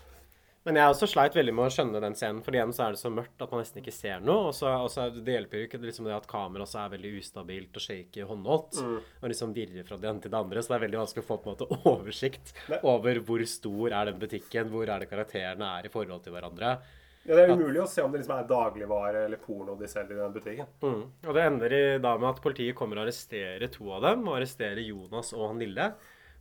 [0.67, 2.99] Men jeg også sleit veldig med å skjønne den scenen, for igjen så er det
[2.99, 4.49] så mørkt at man nesten ikke ser noe.
[4.49, 7.11] Og så, og så det hjelper jo ikke liksom det at kameraet også er veldig
[7.21, 8.81] ustabilt og shaky håndholdt.
[8.83, 10.59] Og liksom virrer fra det ene til det andre.
[10.59, 12.51] Så det er veldig vanskelig å få på en måte oversikt
[12.81, 16.75] over hvor stor er den butikken, hvor er det karakterene er i forhold til hverandre.
[17.23, 20.19] Ja, det er umulig å se om det liksom er dagligvare eller porno de selger
[20.19, 20.69] i den butikken.
[20.83, 21.01] Mm.
[21.23, 24.41] Og det ender i, da med at politiet kommer og arresterer to av dem, og
[24.41, 25.89] arresterer Jonas og han lille.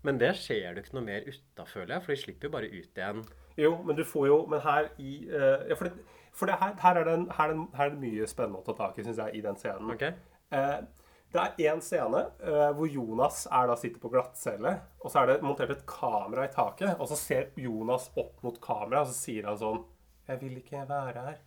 [0.07, 2.57] Men det skjer det ikke noe mer ut av, føler jeg, for de slipper jo
[2.59, 3.27] bare ut igjen.
[3.57, 6.75] Jo, men du får jo Men her i uh, Ja, for, det, for det her,
[6.83, 9.05] her, er en- her, er det, her er det mye spennende å ta tak i,
[9.07, 9.91] syns jeg, i den scenen.
[9.95, 10.05] Ok?
[10.53, 10.85] Uh,
[11.33, 15.33] det er én scene uh, hvor Jonas er da sitter på glattcelle, og så er
[15.33, 19.19] det montert et kamera i taket, og så ser Jonas opp mot kameraet, og så
[19.19, 19.83] sier han sånn
[20.29, 21.41] Jeg vil ikke være her.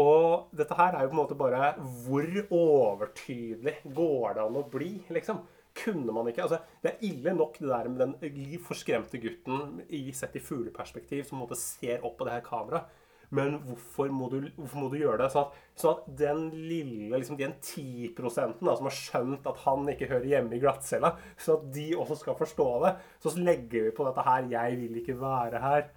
[0.00, 2.24] Og dette her er jo på en måte bare Hvor
[2.56, 5.44] overtydelig går det an å bli, liksom?
[5.74, 10.06] Kunne man ikke Altså, det er ille nok det der med den forskremte gutten i
[10.14, 13.00] sett i fugleperspektiv som på en måte ser opp på det her kameraet.
[13.34, 15.30] Men hvorfor må du, hvorfor må du gjøre det?
[15.32, 19.88] Sånn at, sånn at den lille, liksom den 10 da, som har skjønt at han
[19.90, 22.92] ikke hører hjemme i glattcella, sånn at de også skal forstå det,
[23.24, 25.88] så legger vi på dette her 'Jeg vil ikke være her'.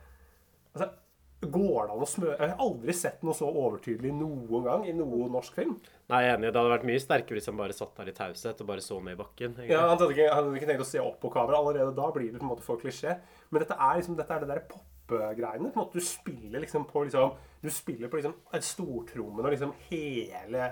[0.74, 0.90] Altså,
[1.38, 4.94] Går det an å smøre Jeg har aldri sett noe så overtydelig noen gang i
[4.98, 5.76] noen norsk film.
[6.10, 6.50] Nei, jeg er enig.
[6.50, 8.98] Det hadde vært mye sterkere hvis han bare satt der i taushet og bare så
[9.04, 9.52] ned i bakken.
[9.54, 9.70] egentlig.
[9.76, 11.60] Ja, Han hadde ikke, han hadde ikke tenkt å se opp på kamera.
[11.62, 13.20] Allerede da blir det på en måte for klisjé.
[13.52, 15.70] Men dette er liksom, dette er det der poppegreiene.
[15.70, 18.34] på en måte Du spiller liksom på liksom Du spiller på liksom
[18.72, 20.72] stortrommen og liksom hele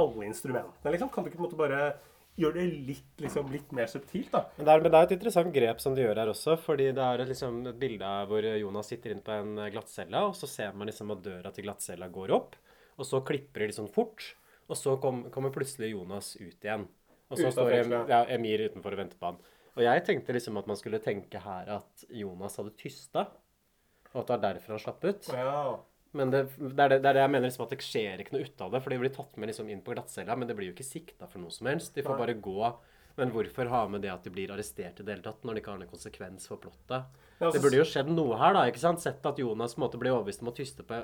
[0.00, 1.10] Alle instrumentene, liksom.
[1.12, 1.82] Kan du ikke på en måte bare
[2.38, 4.46] gjøre det litt, liksom, litt mer subtilt, da?
[4.56, 6.56] Men det, er, men det er et interessant grep som de gjør her også.
[6.60, 10.36] fordi det er et, liksom, et bilde hvor Jonas sitter inne på en glattcelle, og
[10.38, 12.56] så ser man liksom at døra til glattcella går opp.
[13.00, 14.32] Og så klipper de sånn fort,
[14.68, 16.88] og så kom, kommer plutselig Jonas ut igjen.
[17.32, 17.72] Og så står
[18.10, 19.40] ja, Emir utenfor og venter på han.
[19.72, 23.28] Og jeg tenkte liksom at man skulle tenke her at Jonas hadde tysta,
[24.12, 25.30] og at det var derfor han slapp ut.
[25.32, 25.62] Ja.
[26.12, 28.34] Men det, det, er det, det er det jeg mener liksom at det skjer ikke
[28.36, 28.80] noe ut av det.
[28.84, 31.28] For de blir tatt med liksom inn på glattcella, men det blir jo ikke sikta
[31.30, 31.94] for noe som helst.
[31.96, 32.58] De får bare gå.
[33.16, 35.64] Men hvorfor ha med det at de blir arrestert i det hele tatt, når det
[35.64, 37.08] ikke har noen konsekvens for plottet?
[37.42, 38.66] Ja, altså, Det burde jo skjedd noe her, da.
[38.70, 39.02] ikke sant?
[39.02, 40.98] Sett at Jonas måtte bli måte ble overbevist om å tyste på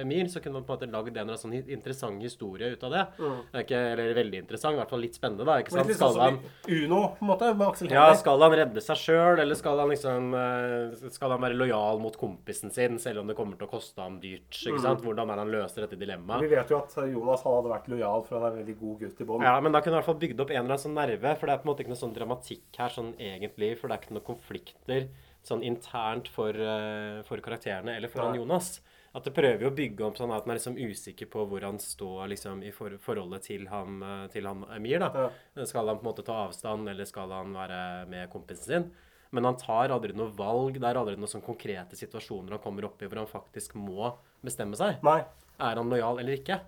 [0.00, 2.82] Emil, så kunne man på en måte lagd en eller annen sånn interessant historie ut
[2.84, 3.04] av det.
[3.18, 5.58] Det er ikke, eller veldig interessant, i hvert fall litt spennende, da.
[5.62, 5.88] ikke sant?
[5.88, 9.00] litt sånn Skal han Uno, på en måte, med Aksel ja, skal han redde seg
[9.00, 13.32] sjøl, eller skal han liksom eh, Skal han være lojal mot kompisen sin, selv om
[13.32, 14.52] det kommer til å koste ham dyrt?
[14.52, 15.04] ikke sant?
[15.04, 16.44] Hvordan er han løser dette dilemmaet?
[16.44, 19.24] Vi vet jo at Jonas hadde vært lojal, for han er en veldig god gutt
[19.24, 19.48] i bånn.
[19.48, 21.34] Ja, men da kunne han i hvert fall bygd opp en eller annen sånn nerve,
[21.40, 23.96] for det er på en måte ikke noe sånn dramatikk her sånn egentlig, for det
[23.96, 25.08] er ikke noen konflikter
[25.48, 28.42] sånn internt for, eh, for karakterene eller for han Nei.
[28.42, 28.80] Jonas.
[29.16, 31.80] At det prøver å bygge opp sånn at han er liksom usikker på hvor han
[31.80, 35.00] står liksom i for forholdet til han, eh, til han Emir.
[35.00, 35.30] da.
[35.64, 38.90] Skal han på en måte ta avstand, eller skal han være med kompisen sin?
[39.32, 40.78] Men han tar aldri noe valg.
[40.78, 44.14] Det er aldri noen sånn konkrete situasjoner han kommer opp i hvor han faktisk må
[44.44, 45.02] bestemme seg.
[45.02, 45.20] Nei.
[45.58, 46.60] Er han lojal eller ikke?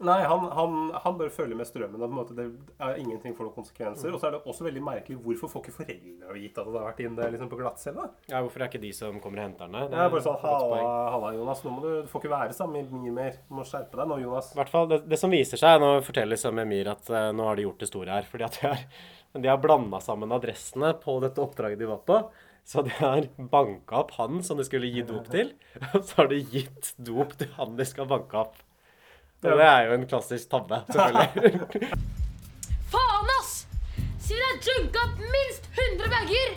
[0.00, 2.00] Nei, han, han, han bare følger med strømmen.
[2.00, 2.46] og På en måte, det
[2.80, 4.14] er ingenting får noen konsekvenser.
[4.14, 6.86] Og så er det også veldig merkelig hvorfor får ikke foreldre vite at det har
[6.86, 8.06] vært inne liksom, på glattcelle?
[8.30, 9.84] Ja, Hvorfor er ikke de som kommer og henter henne?
[9.92, 10.40] Det er bare sånn.
[10.40, 11.62] Halla, halla, Jonas.
[11.66, 13.40] Nå må du, du får ikke være sammen med Emir mer.
[13.50, 14.52] Du må skjerpe deg nå, Jonas.
[14.56, 17.50] I hvert fall, det, det som viser seg Nå forteller liksom Emir at uh, nå
[17.50, 18.30] har de gjort det store her.
[18.30, 18.86] fordi at de har,
[19.36, 22.22] de har blanda sammen adressene på dette oppdraget de var på.
[22.64, 25.52] Så de har banka opp han som de skulle gi dop til.
[25.92, 28.60] Og så har de gitt dop til han de skal banke opp.
[29.42, 31.88] Og det er jo en klassisk tabbe, selvfølgelig.
[32.92, 33.52] Faen, ass!
[34.20, 36.50] Siden jeg junka opp minst 100 bager!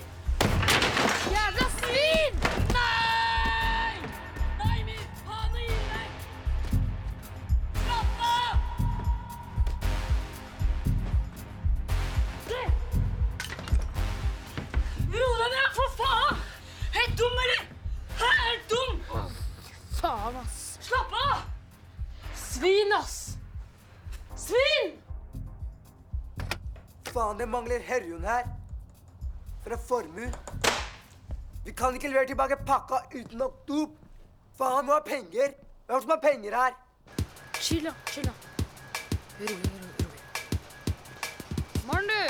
[1.31, 2.33] Jævla svin!
[2.75, 3.93] Nei!
[4.59, 6.09] Nei, min faen gi deg!
[7.85, 8.55] Slapp av!
[15.15, 16.43] Ro deg ned, for faen!
[16.99, 17.63] Helt dum, eller?
[18.25, 18.93] Helt dum!
[20.01, 20.61] Faen, ass.
[20.83, 21.32] Slapp av!
[22.63, 23.37] Svin, ass!
[24.35, 24.91] Svin!
[27.13, 28.45] Faen, det mangler herjun her.
[29.65, 30.31] Fra formue.
[31.65, 33.89] Vi kan ikke levere tilbake pakka uten nok dop.
[34.57, 35.51] Faen, må ha penger.
[35.87, 36.71] Hvem som har penger her?
[37.59, 37.93] Chill, da.
[38.07, 38.33] Chill, da.
[39.41, 40.21] Rolig, rolig, rolig.
[41.91, 42.23] Morn, du.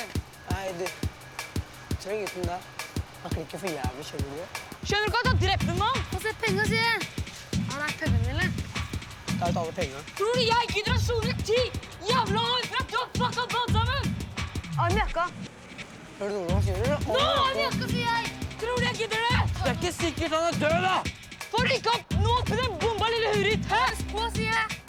[0.50, 0.88] Nei, du.
[2.02, 2.62] Trenger ikke gutten der.
[3.22, 4.46] Han klikker for jævlig, skjønner du.
[4.82, 6.06] Skjønner du ikke at han har drept en mann?
[6.10, 7.00] Få se penga, sier jeg.
[7.70, 8.63] Han er pengene dine?
[9.44, 10.02] Ta ut alle pengene.
[10.16, 11.58] Tror du jeg gidder å sone ti
[12.08, 12.84] jævla år fra
[13.18, 14.14] fucka opp sammen?
[14.80, 15.26] Av jakka.
[16.20, 16.94] Hører du noe han sier?
[17.10, 18.32] Nå av jakka, sier jeg.
[18.62, 19.42] Tror du jeg gidder det?
[19.58, 20.96] Det er ikke sikkert han er død, da!
[21.50, 24.83] Får du ikke opp nå på den bomba lille huret Hva på, sier jeg.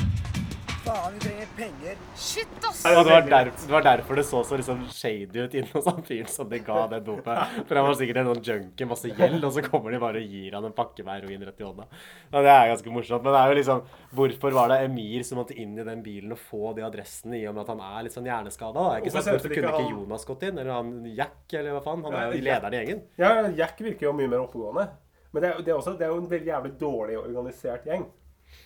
[0.84, 1.96] Faen, vi trenger penger.
[2.16, 2.82] Shit, ass!
[2.82, 6.02] Det var, der, det var derfor det så så liksom shady ut inne hos han
[6.04, 7.54] fyren som de ga det dopet.
[7.68, 10.34] For han var sikkert en sånn junkie, masse gjeld, og så kommer de bare og
[10.34, 11.86] gir han en pakke med heroin rett i hånda.
[12.26, 13.24] Ja, det er ganske morsomt.
[13.24, 13.80] Men det er jo liksom
[14.18, 17.46] Hvorfor var det Emir som måtte inn i den bilen og få de adressene, i
[17.48, 18.84] og med at han er litt sånn hjerneskada?
[18.98, 19.30] Hvorfor sant?
[19.32, 20.60] Hvorfor kunne ikke Jonas gått inn?
[20.60, 22.04] Eller han Jack, eller hva faen?
[22.10, 23.00] Han er jo lederen i gjengen.
[23.24, 24.84] Ja, Jack virker jo mye mer oppegående.
[25.32, 28.04] Men det er, det er, også, det er jo en veldig jævlig dårlig organisert gjeng.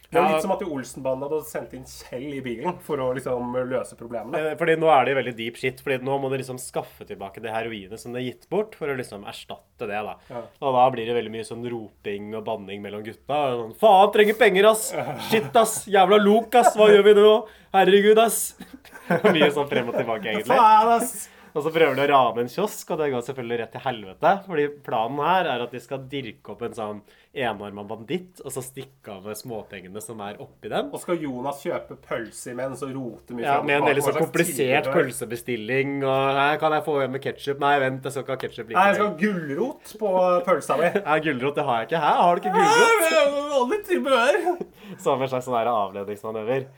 [0.08, 3.52] Det er litt som at Olsen-banden hadde sendt inn Kjell i bilen for å liksom
[3.68, 4.40] løse problemene.
[4.40, 5.82] Eh, Fordi nå er det veldig deep shit.
[5.84, 8.88] Fordi nå må de liksom skaffe tilbake det heroinet som det er gitt bort, for
[8.88, 10.16] å liksom erstatte det, da.
[10.32, 10.42] Ja.
[10.64, 13.42] Og da blir det veldig mye sånn roping og banning mellom gutta.
[13.60, 14.88] Sånn, Faen, trenger penger, ass!
[15.28, 15.82] Shit, ass!
[15.92, 16.72] Jævla lok, ass!
[16.78, 17.32] Hva gjør vi nå?
[17.76, 18.40] Herregud, ass!
[19.34, 20.56] mye sånn frem og tilbake, egentlig.
[20.56, 21.28] Faen, ass!
[21.54, 24.32] Og så prøver de å rane en kiosk, og det går selvfølgelig rett til helvete.
[24.46, 27.00] Fordi planen her er at de skal dirke opp en sånn
[27.38, 30.88] enarma banditt, og så stikke av med småpengene som er oppi den.
[30.94, 34.18] Og skal Jonas kjøpe pølse imens og rote mye Ja, med en del veldig sånn
[34.18, 35.98] komplisert pølsebestilling.
[36.02, 37.62] Og nei, Kan jeg få en med ketsjup?
[37.62, 40.12] Nei, vent, jeg skal ikke ha ketsjup Nei, jeg skal ha gulrot på
[40.48, 40.90] pølsa mi.
[41.08, 42.02] Ja, gulrot det har jeg ikke.
[42.02, 43.56] Hæ, har du ikke gulrot?
[43.58, 44.38] Alle tilbehør.
[45.04, 46.68] Som en slags sånn avledningsmanøver.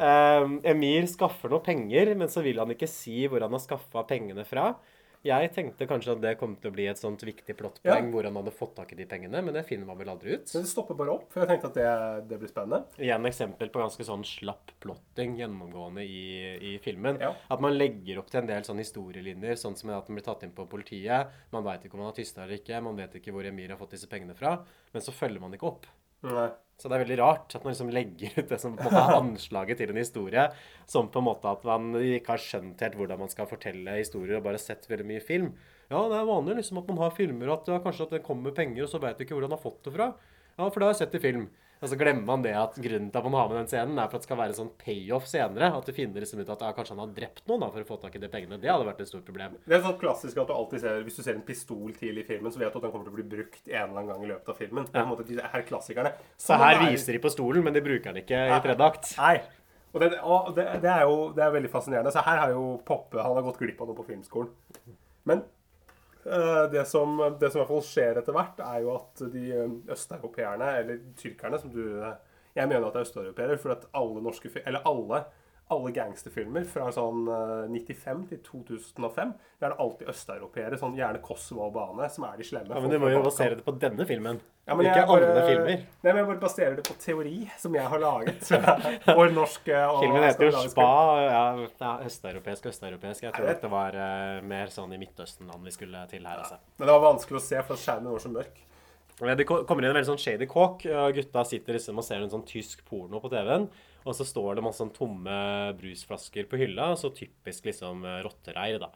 [0.00, 4.06] Um, Emir skaffer noe penger, men så vil han ikke si hvor han har skaffa
[4.08, 4.70] pengene fra.
[5.20, 8.12] Jeg tenkte kanskje at det kom til å bli et sånt viktig plottpoeng Ja.
[8.14, 10.48] hvor han hadde fått tak i de pengene, men det finner man vel aldri ut.
[10.54, 12.86] Men det stopper bare opp, for jeg tenkte at det, det blir spennende.
[12.96, 16.24] Igjen eksempel på ganske sånn slapp plotting gjennomgående i,
[16.70, 17.20] i filmen.
[17.20, 17.34] Ja.
[17.52, 20.48] At man legger opp til en del sånne historielinjer, sånn som at den blir tatt
[20.48, 21.28] inn på politiet.
[21.52, 23.82] Man veit ikke om han har tysta eller ikke, man vet ikke hvor Emir har
[23.84, 24.56] fått disse pengene fra.
[24.96, 25.84] Men så følger man ikke opp.
[26.26, 26.50] Nei.
[26.80, 29.00] Så det er veldig rart at man liksom legger ut det som på en måte
[29.04, 30.46] er anslaget til en historie,
[30.88, 34.38] som på en måte at man ikke har skjønt helt hvordan man skal fortelle historier
[34.38, 35.50] og bare sett veldig mye film.
[35.90, 38.56] Ja, det er vanlig liksom at man har filmer at ja, kanskje at det kommer
[38.56, 40.08] penger, og så veit du ikke hvor han har fått det fra.
[40.56, 41.50] Ja, for det har jeg sett i film.
[41.80, 44.08] Og så glemmer man det at grunnen til at man har med den scenen, er
[44.10, 45.70] for at det skal være en sånn payoff senere.
[45.78, 47.88] At du finner liksom ut at ja, kanskje han har drept noen da, for å
[47.88, 48.58] få tak i de pengene.
[48.60, 49.54] Det hadde vært et stort problem.
[49.64, 52.28] Det er sånn klassisk at du alltid ser Hvis du ser en pistol tidlig i
[52.34, 54.26] filmen, så vet du at den kommer til å bli brukt en eller annen gang
[54.26, 54.90] i løpet av filmen.
[54.92, 56.12] Er en måte de her klassikerne.
[56.36, 59.14] Så her viser de på stolen, men de bruker den ikke i tredje akt.
[59.16, 59.38] Nei.
[59.90, 62.12] Og, det, og det, det er jo det er veldig fascinerende.
[62.14, 64.52] Så her har jo Poppe Han har gått glipp av noe på filmskolen.
[65.26, 65.42] Men
[66.24, 69.76] det, som, det som i hvert fall skjer etter hvert, er jo at de eh,
[69.94, 72.18] østeuropeerne, eller tyrkerne som du eh,
[72.58, 75.24] Jeg mener at det er østeuropeere, for at alle norske Eller alle
[75.70, 81.20] alle gangsterfilmer fra sånn eh, 95 til 2005, det er det alltid østeuropeere, sånn gjerne
[81.24, 82.74] Kosovo og Bane, som er de slemme.
[82.74, 84.40] Ja, men du må jo basere det på denne filmen.
[84.66, 85.84] Ja, ikke jeg bare- alle filmer.
[86.04, 88.50] Nei, men jeg bare baserer det på teori som jeg har laget
[89.16, 90.88] for norsk eh, og Filmen heter jo Spa.
[91.26, 91.44] Ja,
[91.80, 93.22] ja, østeuropeisk, østeuropeisk.
[93.26, 96.38] Jeg tror det- det var uh, mer sånn i Midtøsten-land vi skulle til her.
[96.44, 96.58] altså.
[96.78, 98.66] Men det var vanskelig å se, for skjermen var så mørk.
[99.20, 100.86] Det kommer inn en veldig sånn shady kåk.
[101.12, 103.66] Gutta sitter liksom og ser en sånn tysk porno på TV-en.
[104.06, 105.38] Og så står det masse sånn tomme
[105.78, 106.92] brusflasker på hylla.
[106.98, 108.92] Så typisk liksom eh, rottereir, da.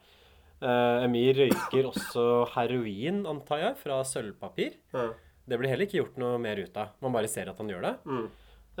[0.63, 4.79] Eh, Emir røyker også heroin, antar jeg, fra sølvpapir.
[4.95, 5.11] Ja.
[5.45, 6.95] Det blir heller ikke gjort noe mer ut av.
[7.05, 7.93] Man bare ser at han gjør det.
[8.09, 8.25] Mm.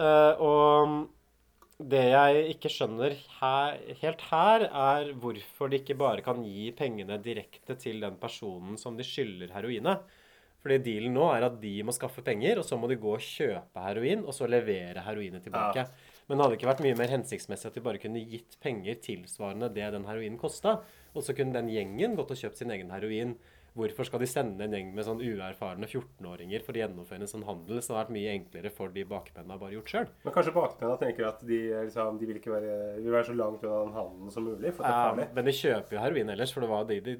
[0.01, 0.95] Eh, og
[1.75, 7.19] det jeg ikke skjønner her, helt her, er hvorfor de ikke bare kan gi pengene
[7.21, 10.05] direkte til den personen som de skylder heroinet.
[10.65, 13.21] Fordi dealen nå er at de må skaffe penger, og så må de gå og
[13.21, 15.83] kjøpe heroin, og så levere heroinet tilbake.
[16.29, 19.69] Men hadde det ikke vært mye mer hensiktsmessig at de bare kunne gitt penger tilsvarende
[19.75, 20.79] det den heroinen kosta,
[21.13, 23.35] og så kunne den gjengen gått og kjøpt sin egen heroin.
[23.75, 27.43] Hvorfor skal de sende en gjeng med sånn uerfarne 14-åringer for å gjennomføre en sånn
[27.43, 30.05] handel som har vært mye enklere for de bakmennene bare gjort sjøl?
[30.23, 33.65] Men kanskje bakmennene tenker at de, liksom, de vil ikke være, vil være så langt
[33.67, 34.71] unna den handelen som mulig.
[34.77, 35.25] For det er farlig.
[35.27, 37.17] Ja, men de kjøper jo heroin ellers, for det var de, de,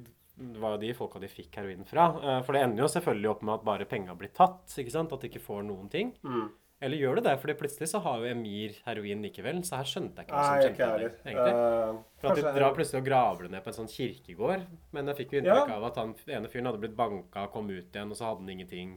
[0.56, 2.08] det var jo de folka de fikk heroin fra.
[2.24, 5.12] Eh, For det ender jo selvfølgelig opp med at bare penga blir tatt, ikke sant?
[5.12, 6.16] At de ikke får noen ting.
[6.24, 6.48] Mm.
[6.84, 7.34] Eller gjør det det?
[7.40, 10.52] Fordi plutselig så har jo Emir heroin likevel, så her skjønte jeg ikke hva som
[10.52, 11.08] Nei, skjedde.
[11.08, 11.54] ikke egentlig.
[11.56, 14.66] Uh, For at de drar plutselig og graver det ned på en sånn kirkegård.
[14.92, 17.96] Men jeg fikk jo inntrykk av at han ene fyren hadde blitt banka, kom ut
[17.96, 18.96] igjen, og så hadde han ingenting.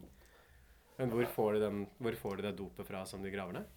[0.99, 3.75] Men hvor får de, den, hvor får de det dopet fra som de graver ned?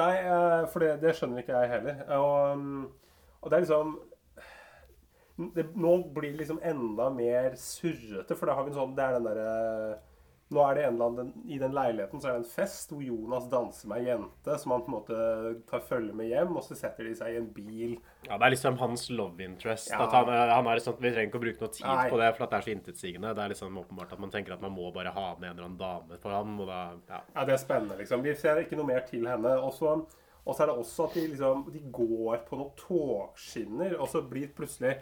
[0.00, 2.00] Nei, uh, for det, det skjønner ikke jeg heller.
[2.16, 2.84] Og, mm,
[3.42, 3.98] og det er liksom
[5.56, 9.04] det, Nå blir det liksom enda mer surrete, for da har vi en sånn Det
[9.04, 9.52] er den derre
[10.50, 13.04] Nå er det en eller annen I den leiligheten så er det en fest hvor
[13.06, 15.18] Jonas danser med ei jente som han på en måte
[15.70, 17.92] tar følge med hjem, og så setter de seg i en bil.
[18.26, 19.92] Ja, Det er liksom hans love interest.
[19.92, 20.02] Ja.
[20.06, 22.08] At han, han er sånn, Vi trenger ikke å bruke noe tid Nei.
[22.10, 23.34] på det, for at det er så intetsigende.
[23.38, 25.68] Det er liksom åpenbart at man tenker at man må bare ha med en eller
[25.68, 26.58] annen dame for ham.
[26.58, 26.80] og da,
[27.12, 27.22] ja.
[27.36, 28.26] Ja, det er spennende, liksom.
[28.26, 29.54] Vi ser ikke noe mer til henne.
[29.62, 30.00] Og så
[30.40, 34.22] og så er det også at de liksom De går på noen togskinner, og så
[34.26, 34.96] blir plutselig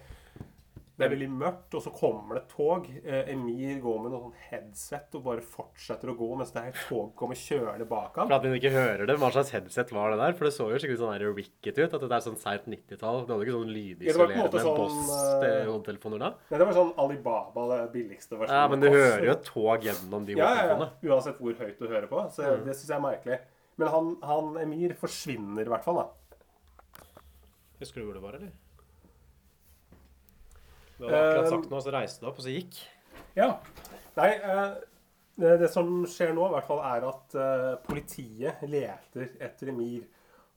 [0.98, 2.86] Det er veldig mørkt, og så kommer det et tog.
[3.06, 6.74] Eh, Emir går med noe sånn headset og bare fortsetter å gå mens det her
[6.88, 8.26] toget kommer kjørende bak ham.
[8.26, 10.34] For at hun ikke hører det, hva slags headset var det der?
[10.34, 11.94] For det så jo skikkelig sånn der wicket ut.
[11.94, 13.20] At det er sånn seint 90-tall.
[13.28, 16.32] Det hadde ikke sånn lydisolerende sånn, eh, Boss-hodetelefoner da?
[16.50, 18.58] Nei, det var sånn Alibaba, det billigste versjonen.
[18.58, 20.90] Ja, men du hører jo et tog gjennom de Ja, ja, ja.
[21.14, 22.26] Uansett hvor høyt du hører på.
[22.34, 22.64] Så Mm.
[22.66, 23.38] det syns jeg er merkelig.
[23.78, 26.08] Men han, han Emir forsvinner i hvert fall, da.
[27.78, 28.50] Husker du hvor det var, eller?
[30.98, 32.78] Du hadde akkurat Eh, sagt noe, så reiste du opp, og så gikk.
[33.38, 33.52] Ja.
[34.18, 34.76] Nei, eh,
[35.38, 40.06] det, som skjer nå, i hvert fall, er at eh, politiet leter etter Emir.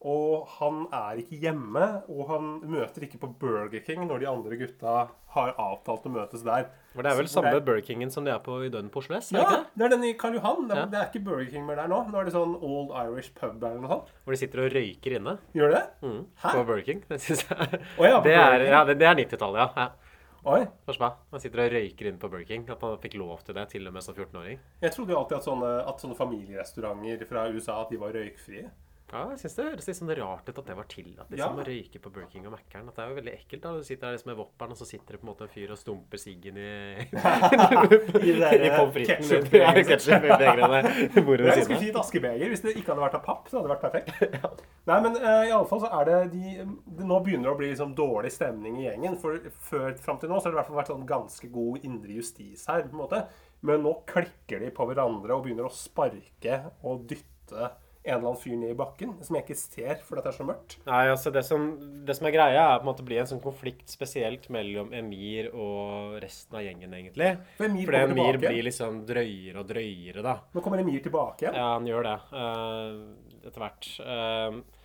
[0.02, 4.58] Og han er ikke hjemme, og han møter ikke på Burger King når de andre
[4.58, 4.94] gutta
[5.36, 6.72] har avtalt å møtes der.
[6.96, 8.98] For det er vel Så samme Burger Kingen som de er på i Døden på
[9.04, 9.30] Oslo S?
[9.32, 9.60] Ja, det?
[9.78, 10.66] det er den i Karl Johan.
[10.68, 10.86] Det, er- Ja.
[10.90, 12.02] det er ikke Burger King mer der nå.
[12.10, 14.10] Nå er det sånn Old Irish pub eller noe sånt.
[14.26, 15.38] Hvor de sitter og røyker inne.
[15.54, 15.84] Gjør det?
[16.02, 16.50] Mm, Hæ?
[16.58, 17.04] på Burger King.
[17.14, 19.90] Det syns jeg Oh, ja, det, er, ja, det, det er 90-tallet, ja.
[20.42, 20.64] Oi.
[20.82, 21.18] Spørs meg.
[21.30, 22.64] Man sitter og røyker inne på Burger King.
[22.74, 24.62] At man fikk lov til det til og med som 14-åring.
[24.82, 28.72] Jeg trodde jo alltid at sånne, at sånne familierestauranter fra USA at de var røykfrie.
[29.12, 31.64] Ja, jeg synes det høres litt sånn rart ut at det var tillatt liksom, Ja.
[31.64, 32.88] å røyke på Burger King og Mækkern.
[32.88, 33.62] At det er jo veldig ekkelt.
[33.66, 35.52] da Du sitter der liksom med Whopperen, og så sitter det på en måte en
[35.52, 36.72] fyr og stumper siggen i
[37.12, 39.50] I der, I pommes fritesen.
[39.52, 40.82] Ja, ketchup-begrene.
[41.12, 42.48] Det er ganske fint askebeger.
[42.54, 44.64] Hvis det ikke hadde vært av papp, så hadde det vært perfekt.
[44.88, 47.60] Nei, men uh, i alle fall så er det de det Nå begynner det å
[47.60, 49.20] bli liksom dårlig stemning i gjengen.
[49.22, 51.84] For før fram til nå så har det i hvert fall vært sånn ganske god
[51.88, 52.88] indre justis her.
[52.88, 53.24] på en måte.
[53.68, 57.74] Men nå klikker de på hverandre og begynner å sparke og dytte
[58.04, 59.14] en eller annen fyr ned i bakken.
[59.26, 60.78] Som jeg ikke ser fordi det er så mørkt.
[60.88, 61.68] Nei, altså det som,
[62.08, 64.92] det som er greia, er på en måte å bli en sånn konflikt spesielt mellom
[64.98, 67.32] Emir og resten av gjengen, egentlig.
[67.60, 68.44] For Emir Fordi Emir tilbake.
[68.48, 70.38] blir liksom drøyere og drøyere, da.
[70.56, 71.58] Nå kommer Emir tilbake igjen.
[71.62, 72.20] Ja, han gjør det.
[72.34, 73.92] Uh, etter hvert.
[74.02, 74.80] Uh,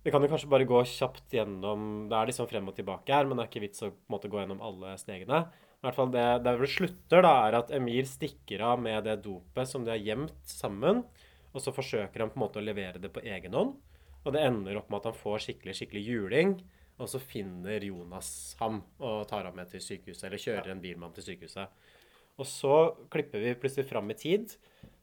[0.00, 3.26] vi kan jo kanskje bare gå kjapt gjennom Det er liksom frem og tilbake her,
[3.28, 5.44] men det er ikke vits å måte gå gjennom alle stegene.
[5.80, 9.04] I hvert fall det, Der hvor det slutter, da, er at Emir stikker av med
[9.04, 11.04] det dopet som de har gjemt sammen.
[11.50, 13.78] Og så forsøker han på en måte å levere det på egen hånd.
[14.20, 16.54] Og det ender opp med at han får skikkelig skikkelig juling.
[17.00, 20.98] Og så finner Jonas ham og tar ham med til sykehuset, eller kjører en bil
[20.98, 21.72] med ham til sykehuset.
[22.40, 22.74] Og så
[23.12, 24.52] klipper vi plutselig fram i tid.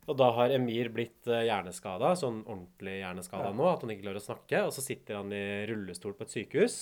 [0.08, 4.22] Og da har Emir blitt uh, hjerneskada, sånn ordentlig hjerneskada nå, at han ikke klarer
[4.22, 4.62] å snakke.
[4.70, 6.78] Og så sitter han i rullestol på et sykehus,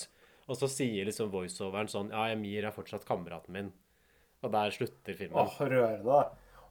[0.46, 3.72] og så sier liksom voiceoveren sånn Ja, Emir er fortsatt kameraten min.
[4.44, 5.40] Og der slutter filmen.
[5.42, 6.20] Åh, rørende.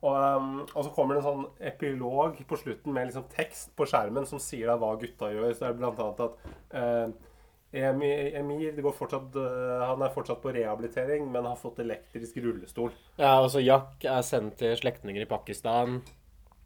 [0.06, 3.88] Og, um, og så kommer det en sånn epilog på slutten med liksom tekst på
[3.90, 5.54] skjermen som sier da hva gutta gjør.
[5.54, 6.44] Så det er blant annet at
[6.78, 7.32] eh,
[7.76, 12.94] Emir, fortsatt, eh, han er fortsatt på rehabilitering, men har fått elektrisk rullestol.
[13.18, 16.00] Ja, og så Jack er sendt til slektninger i Pakistan.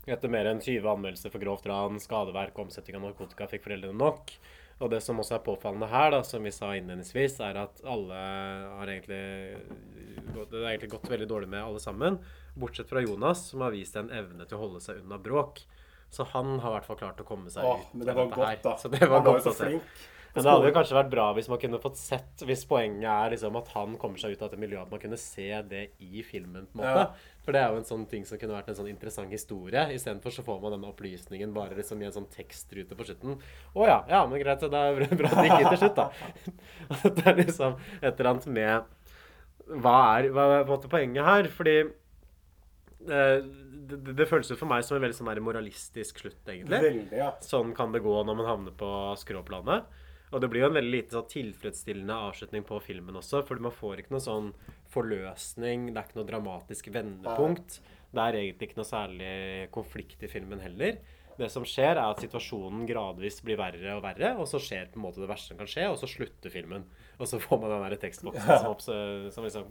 [0.10, 3.98] Etter mer enn 20 anmeldelser for grovt ran, skadeverk og omsetning av narkotika fikk foreldrene
[4.00, 4.36] nok.
[4.80, 8.20] Og det som også er påfallende her, da, som vi sa innledningsvis, er at alle
[8.80, 9.24] har egentlig
[10.30, 12.20] Det har egentlig gått veldig dårlig med alle sammen.
[12.56, 15.62] Bortsett fra Jonas, som har vist en evne til å holde seg unna bråk.
[16.10, 18.32] Så han har i hvert fall klart å komme seg Åh, ut men det var
[18.34, 18.64] godt, her.
[18.64, 18.78] da.
[18.82, 19.68] Så det var Han var jo godt så se.
[19.68, 20.00] flink.
[20.34, 23.32] Men det hadde jo kanskje vært bra hvis man kunne fått sett Hvis poenget er
[23.34, 26.22] liksom at han kommer seg ut av dette miljøet, at man kunne se det i
[26.26, 26.68] filmen.
[26.70, 27.06] på en måte.
[27.06, 27.38] Ja.
[27.46, 29.88] For det er jo en sånn ting som kunne vært en sånn interessant historie.
[29.96, 33.40] Istedenfor så får man denne opplysningen bare liksom i en sånn tekstrute på slutten.
[33.74, 36.10] Å ja, ja, men greit, det er bra at det gikk til slutt, da.
[37.18, 38.96] det er liksom et eller annet med
[39.82, 41.50] Hva er, hva er poenget her?
[41.58, 41.76] Fordi
[43.08, 43.24] det,
[43.90, 46.82] det, det føles jo for meg som en veldig sånn moralistisk slutt, egentlig.
[46.84, 47.32] Veldig, ja.
[47.46, 48.90] Sånn kan det gå når man havner på
[49.22, 49.88] skråplanet.
[50.30, 53.74] Og det blir jo en veldig lite sånn tilfredsstillende avslutning på filmen også, for man
[53.74, 54.52] får ikke noe sånn
[54.94, 57.80] forløsning, det er ikke noe dramatisk vendepunkt.
[58.10, 59.32] Det er egentlig ikke noe særlig
[59.74, 61.00] konflikt i filmen heller.
[61.40, 65.00] Det som skjer, er at situasjonen gradvis blir verre og verre, og så skjer på
[65.00, 66.84] en måte det verste som kan skje, og så slutter filmen.
[67.18, 68.76] Og så får man den der tekstboksen som,
[69.32, 69.70] som liksom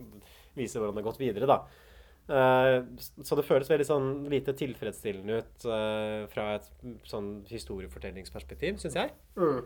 [0.56, 1.60] viser hvordan det har gått videre, da.
[2.28, 2.76] Eh,
[3.24, 6.68] så det føles veldig sånn lite tilfredsstillende ut eh, fra et
[7.08, 9.14] sånn historiefortellingsperspektiv, syns jeg.
[9.40, 9.62] Mm.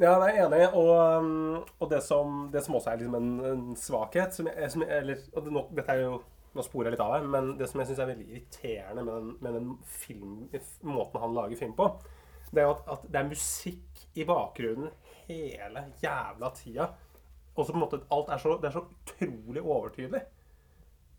[0.00, 0.62] Ja, jeg er enig.
[0.78, 4.70] Og, um, og det, som, det som også er liksom en, en svakhet som jeg,
[4.72, 6.20] som jeg, eller, det, nå, Dette er jo
[6.50, 9.12] Nå sporer jeg litt av her, men det som jeg syns er veldig irriterende med
[9.14, 10.32] den, med den film,
[10.82, 11.86] måten han lager film på,
[12.50, 14.88] det er jo at, at det er musikk i bakgrunnen
[15.28, 16.88] hele jævla tida.
[17.54, 20.24] Og så på en måte alt er så, det er så utrolig overtydelig.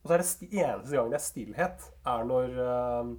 [0.01, 3.11] Og så er det eneste gang det er stillhet, er når, eh,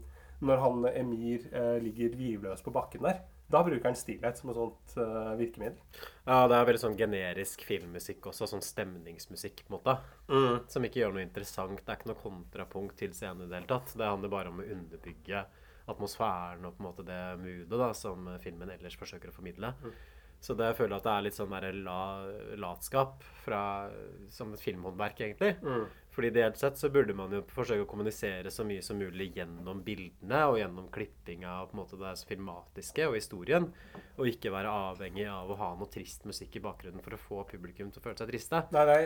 [0.42, 3.22] når han Emir eh, ligger hvileløs på bakken der.
[3.52, 5.76] Da bruker han stillhet som et sånt uh, virkemiddel.
[6.24, 9.96] Ja, det er veldig sånn generisk filmmusikk også, sånn stemningsmusikk på en måte.
[10.30, 10.54] Mm.
[10.72, 11.82] Som ikke gjør noe interessant.
[11.82, 13.92] Det er ikke noe kontrapunkt til scenen i det hele tatt.
[13.92, 15.44] Det handler bare om å underbygge
[15.92, 19.74] atmosfæren og på en måte det moodet da, som filmen ellers forsøker å formidle.
[19.82, 20.00] Mm.
[20.42, 22.00] Så det jeg føler at det er litt sånn der la,
[22.58, 23.62] latskap fra,
[24.32, 25.52] som et filmhåndverk, egentlig.
[25.60, 25.84] Mm.
[26.12, 29.80] Fordi ideelt sett så burde man jo forsøke å kommunisere så mye som mulig gjennom
[29.84, 33.70] bildene og gjennom klippinga og på en måte det filmatiske og historien,
[34.20, 37.44] og ikke være avhengig av å ha noe trist musikk i bakgrunnen for å få
[37.48, 38.60] publikum til å føle seg triste.
[38.76, 38.98] Nei, nei,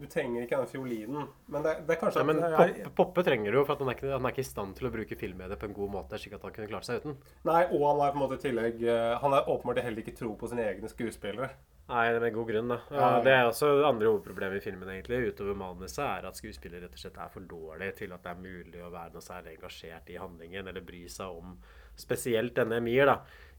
[0.00, 1.28] du trenger ikke den fiolinen.
[1.52, 3.98] Men det, det er kanskje Nei, men Poppe, Poppe trenger du jo, for han er,
[3.98, 6.38] ikke, han er ikke i stand til å bruke filmmediet på en god måte, slik
[6.38, 7.18] at han kunne klart seg uten.
[7.48, 10.16] Nei, og han er på en måte i tillegg eh, Han er åpenbart heller ikke
[10.16, 11.52] tro på sine egne skuespillere.
[11.90, 12.78] Nei, det med god grunn, da.
[12.94, 16.84] Ja, det er også det andre hovedproblemet i filmen, egentlig, utover manuset, er at skuespillere
[16.84, 19.56] rett og slett er for dårlige til at det er mulig å være noe særlig
[19.56, 21.56] engasjert i handlingen, eller bry seg om
[21.98, 23.16] spesielt denne Emir, da.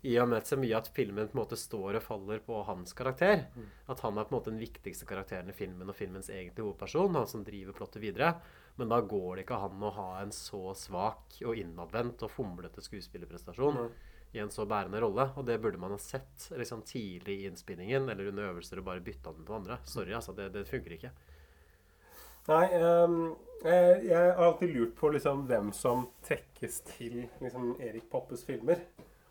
[0.08, 2.96] I og med så mye at filmen på en måte står og faller på hans
[2.98, 3.44] karakter.
[3.92, 7.20] At han er på en måte den viktigste karakteren i filmen og filmens egentlige hovedperson.
[7.20, 8.32] Han som driver plottet videre.
[8.80, 12.82] Men da går det ikke an å ha en så svak og innadvendt og fomlete
[12.82, 13.78] skuespillerprestasjon
[14.32, 15.28] i en så bærende rolle.
[15.36, 19.04] Og det burde man ha sett liksom, tidlig i innspillingen eller under øvelser og bare
[19.06, 19.80] bytta den på andre.
[19.84, 20.36] Sorry, altså.
[20.38, 21.12] Det, det funker ikke.
[22.50, 28.46] Nei, um, jeg, har alltid lurt på liksom, hvem som trekkes til liksom, Erik Poppes
[28.48, 28.82] filmer.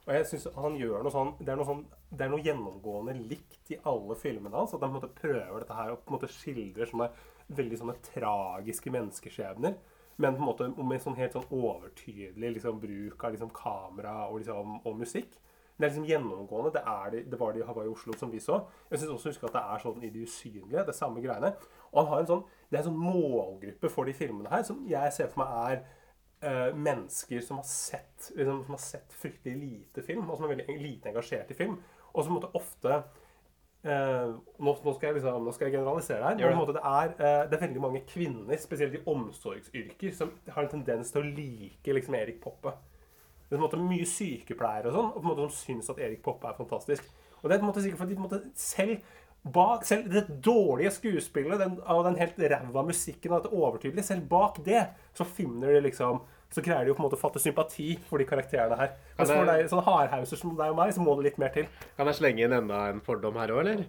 [0.07, 3.13] Og jeg synes han gjør noe sånn det er noe, sånn det er noe gjennomgående
[3.31, 4.73] likt i alle filmene hans.
[4.75, 7.11] At han på en måte prøver dette her og på en måte skildrer sånne
[7.59, 9.77] veldig sånne tragiske menneskeskjebner.
[10.21, 14.41] Men på en måte med sånn helt sånn overtydelig liksom, bruk av liksom, kamera og,
[14.43, 15.39] liksom, og musikk.
[15.81, 16.75] Det er liksom gjennomgående.
[16.75, 18.59] Det, er det, det var det i Hawaii Oslo som vi så.
[18.91, 20.85] Jeg syns også huske at det er sånn i det usynlige.
[20.91, 21.55] Det samme greiene.
[21.95, 24.83] Og han har en sånn, det er en sånn målgruppe for de filmene her som
[24.91, 25.81] jeg ser for meg er
[26.51, 30.55] eh, mennesker som har sett liksom, som har sett fryktelig lite film, og som er
[30.59, 31.81] veldig lite engasjert i film.
[32.13, 33.01] Og som ofte
[33.85, 36.45] eh, nå, nå, skal jeg liksom, nå skal jeg generalisere her.
[36.51, 40.67] En måte det, er, eh, det er veldig mange kvinner, spesielt i omsorgsyrker, som har
[40.67, 42.75] en tendens til å like liksom, Erik Poppe.
[43.49, 46.23] Det er måte mye sykepleiere og sånn, og på en måte som syns at Erik
[46.23, 47.09] Poppe er fantastisk.
[47.41, 49.01] Og det er på en måte sikkert fordi måte selv
[49.41, 54.29] bak selv det dårlige skuespillet den, og den helt ræva musikken og dette overtydelige, selv
[54.29, 54.83] bak det
[55.17, 56.21] så finner de liksom
[56.51, 58.95] så greier de jo på en måte å fatte sympati for de karakterene her.
[59.19, 61.49] Mens det- for deg, sånne hardhauser som deg og meg, så må det litt mer
[61.55, 61.67] til.
[61.97, 63.85] Kan jeg slenge inn enda en fordom her òg, eller?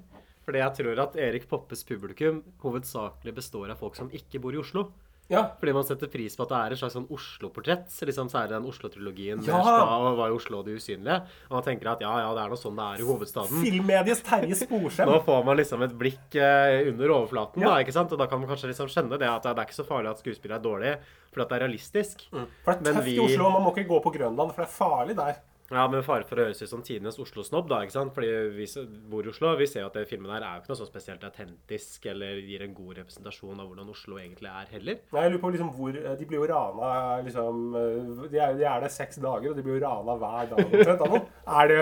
[0.45, 4.57] Fordi jeg tror at Erik Poppes publikum hovedsakelig består av folk som ikke bor i
[4.57, 4.91] Oslo.
[5.30, 5.45] Ja.
[5.59, 7.88] Fordi man setter pris på at det er et slags sånn Oslo-portrett.
[8.07, 9.61] Liksom så er det den Oslo-trilogien med Ja!
[10.01, 11.22] Og Var i Oslo og Det usynlige.
[11.49, 13.61] Og man tenker at ja, ja, det er noe sånn det er i hovedstaden.
[13.63, 15.07] Filmmediets Terje Sporsem.
[15.07, 18.11] Nå får man liksom et blikk eh, under overflaten, da, ikke sant?
[18.11, 20.19] Og da kan man kanskje liksom skjønne det at det er ikke så farlig at
[20.26, 20.97] skuespillet er dårlig,
[21.32, 22.28] fordi at det er realistisk.
[22.32, 24.67] For det er tøft vi- i Oslo, man må ikke gå på Grønland, for det
[24.67, 25.39] er farlig der.
[25.72, 28.11] Ja, med fare for å høres ut som tidenes Oslo-snobb, da, ikke sant?
[28.15, 28.67] Fordi vi
[29.11, 30.88] bor i Oslo, vi ser jo at den filmen her er jo ikke noe så
[30.89, 34.99] spesielt autentisk, eller gir en god representasjon av hvordan Oslo egentlig er heller.
[35.15, 38.65] Nei, jeg lurer på liksom hvor De blir jo rana liksom eh, De er, de
[38.67, 41.32] er der seks dager, og de blir jo rana hver dag omtrent.
[41.61, 41.80] Er det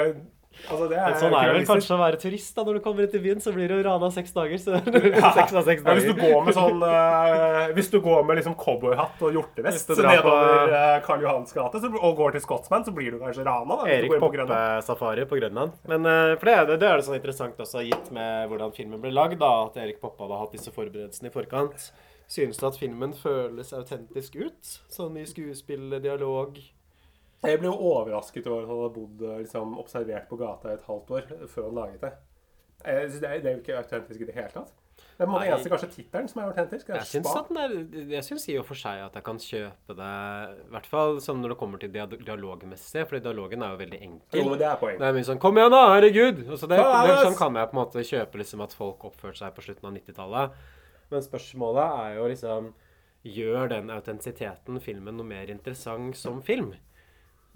[0.68, 2.64] Altså, det er sånn er det vel kanskje å være turist, da.
[2.68, 4.60] Når du kommer til byen, så blir du rana seks dager.
[4.62, 4.80] Så
[5.38, 8.58] seks av seks Ja, hvis du går med sånn uh, Hvis du går med liksom
[8.60, 13.16] cowboyhatt og hjortevest drar på- uh, Karl Johans gate og går til Scotsman, så blir
[13.16, 13.80] du kanskje rana.
[13.80, 14.18] Da, Erik.
[14.20, 15.78] Poppe-safari på Grønland.
[15.90, 19.02] Men uh, for det, det, det er det sånn interessant også, gitt med hvordan filmen
[19.04, 21.90] ble lagd, da, at Erik Poppe hadde hatt disse forberedelsene i forkant.
[22.30, 24.76] Synes du at filmen føles autentisk ut?
[24.92, 26.60] Sånn i skuespill, dialog
[27.44, 30.76] Jeg ble jo overrasket over at han hadde bodd eh, liksom, observert på gata i
[30.76, 32.14] et halvt år før han laget det.
[32.86, 34.74] Jeg synes Det er, det er jo ikke autentisk i det hele tatt.
[35.00, 36.88] Det er på en eneste kanskje tittelen som er autentisk.
[36.88, 40.10] Det er Jeg syns, er, i og for seg at jeg kan kjøpe det,
[40.66, 44.02] i hvert fall sånn når det kommer til dia- dialogmessig, fordi dialogen er jo veldig
[44.08, 44.40] enkel.
[44.40, 45.00] Jo, men det er poeng.
[45.00, 45.82] Det er mye sånn 'Kom igjen, da!
[45.96, 49.08] Herregud!' Og så det, det, sånn kan jeg på en måte kjøpe liksom at folk
[49.12, 50.52] oppførte seg på slutten av 90-tallet.
[51.12, 52.74] Men spørsmålet er jo liksom
[53.28, 56.74] Gjør den autentisiteten filmen noe mer interessant som film?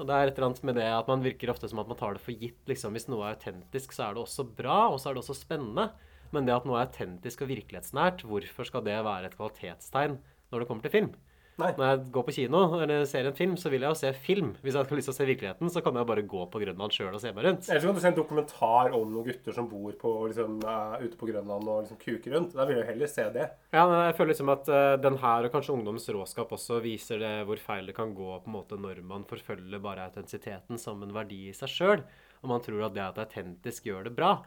[0.02, 2.00] Og det er et eller annet med det at man virker ofte som at man
[2.00, 2.62] tar det for gitt.
[2.70, 5.38] liksom Hvis noe er autentisk, så er det også bra, og så er det også
[5.38, 5.92] spennende.
[6.34, 10.18] Men det at noe er autentisk og virkelighetsnært, hvorfor skal det være et kvalitetstegn
[10.50, 11.14] når det kommer til film?
[11.62, 11.70] Nei.
[11.78, 14.54] Når jeg går på kino eller ser en film, så vil jeg jo se film.
[14.64, 16.96] Hvis jeg har lyst til å se virkeligheten, så kan jeg bare gå på Grønland
[16.96, 17.68] sjøl og se meg rundt.
[17.70, 20.98] Eller så kan du se en dokumentar om noen gutter som bor på, liksom, uh,
[21.04, 22.58] ute på Grønland og liksom kuker rundt.
[22.58, 23.46] Da vil jeg jo heller se det.
[23.76, 27.22] Ja, men jeg føler liksom at uh, den her, og kanskje ungdommens råskap også, viser
[27.22, 31.06] det hvor feil det kan gå på en måte når man forfølger bare autentisiteten som
[31.06, 32.06] en verdi i seg sjøl,
[32.42, 34.40] og man tror at det at det er autentisk gjør det bra.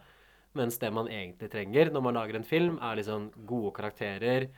[0.57, 4.49] Mens det man egentlig trenger når man lager en film, er liksom gode karakterer,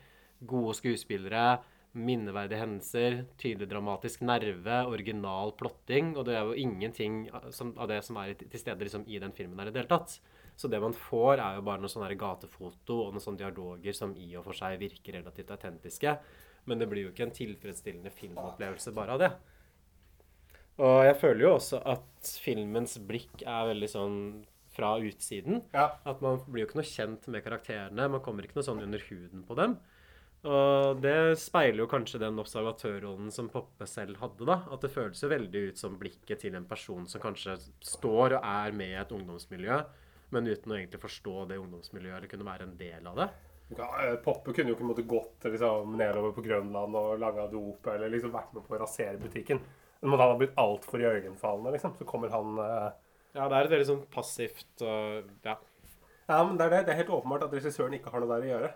[0.48, 1.58] gode skuespillere,
[1.98, 7.24] minneverdige hendelser, tydelig dramatisk nerve, original plotting, og det er jo ingenting
[7.54, 9.92] som, av det som er til stede liksom, i den filmen her i det hele
[9.92, 10.18] tatt.
[10.58, 14.16] Så det man får, er jo bare noen sånne gatefoto og noen sånne dialoger som
[14.18, 16.16] i og for seg virker relativt autentiske.
[16.66, 19.30] Men det blir jo ikke en tilfredsstillende filmopplevelse bare av det.
[20.82, 24.18] Og jeg føler jo også at filmens blikk er veldig sånn
[24.74, 25.62] fra utsiden.
[25.74, 25.88] Ja.
[26.06, 28.10] At man blir jo ikke noe kjent med karakterene.
[28.10, 29.78] Man kommer ikke noe sånn under huden på dem.
[30.46, 34.46] Og det speiler jo kanskje den observatørrollen som Poppe selv hadde.
[34.46, 38.38] da, At det føles jo veldig ut som blikket til en person som kanskje står
[38.38, 39.80] og er med i et ungdomsmiljø,
[40.30, 43.28] men uten å egentlig forstå det ungdomsmiljøet eller kunne være en del av det.
[43.76, 47.90] Ja, eh, Poppe kunne jo ikke måtte gått liksom, nedover på Grønland og laga dop
[47.92, 49.60] eller liksom vært med på å rasere butikken.
[50.00, 51.96] Men han har blitt altfor iøynefallende, liksom.
[51.98, 52.90] Så kommer han eh,
[53.34, 55.58] Ja, det er et veldig sånn passivt uh, Ja.
[56.28, 56.80] Ja, men det er, det.
[56.86, 58.70] det er helt åpenbart at regissøren ikke har noe der å gjøre.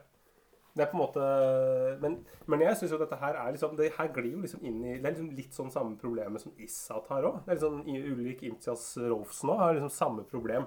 [0.74, 2.14] Det er på en måte Men,
[2.48, 4.94] men jeg syns jo dette her er liksom Det her glir jo liksom inn i
[4.96, 7.42] Det er liksom litt sånn samme problemet som Issat har òg.
[7.44, 10.64] Det er litt sånn i- ulik Imtiaz Rolfs nå har liksom samme problem.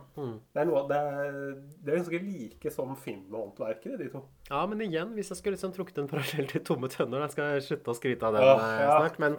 [0.53, 1.39] Det er noe det er,
[1.81, 4.21] det er ganske like som filmhåndverkere, de to.
[4.51, 7.55] Ja, men igjen, hvis jeg skulle liksom trukket en parallell til Tomme tønner Da skal
[7.55, 8.99] jeg slutte å skryte av den Åh, eh, ja.
[8.99, 9.17] snart.
[9.19, 9.37] Men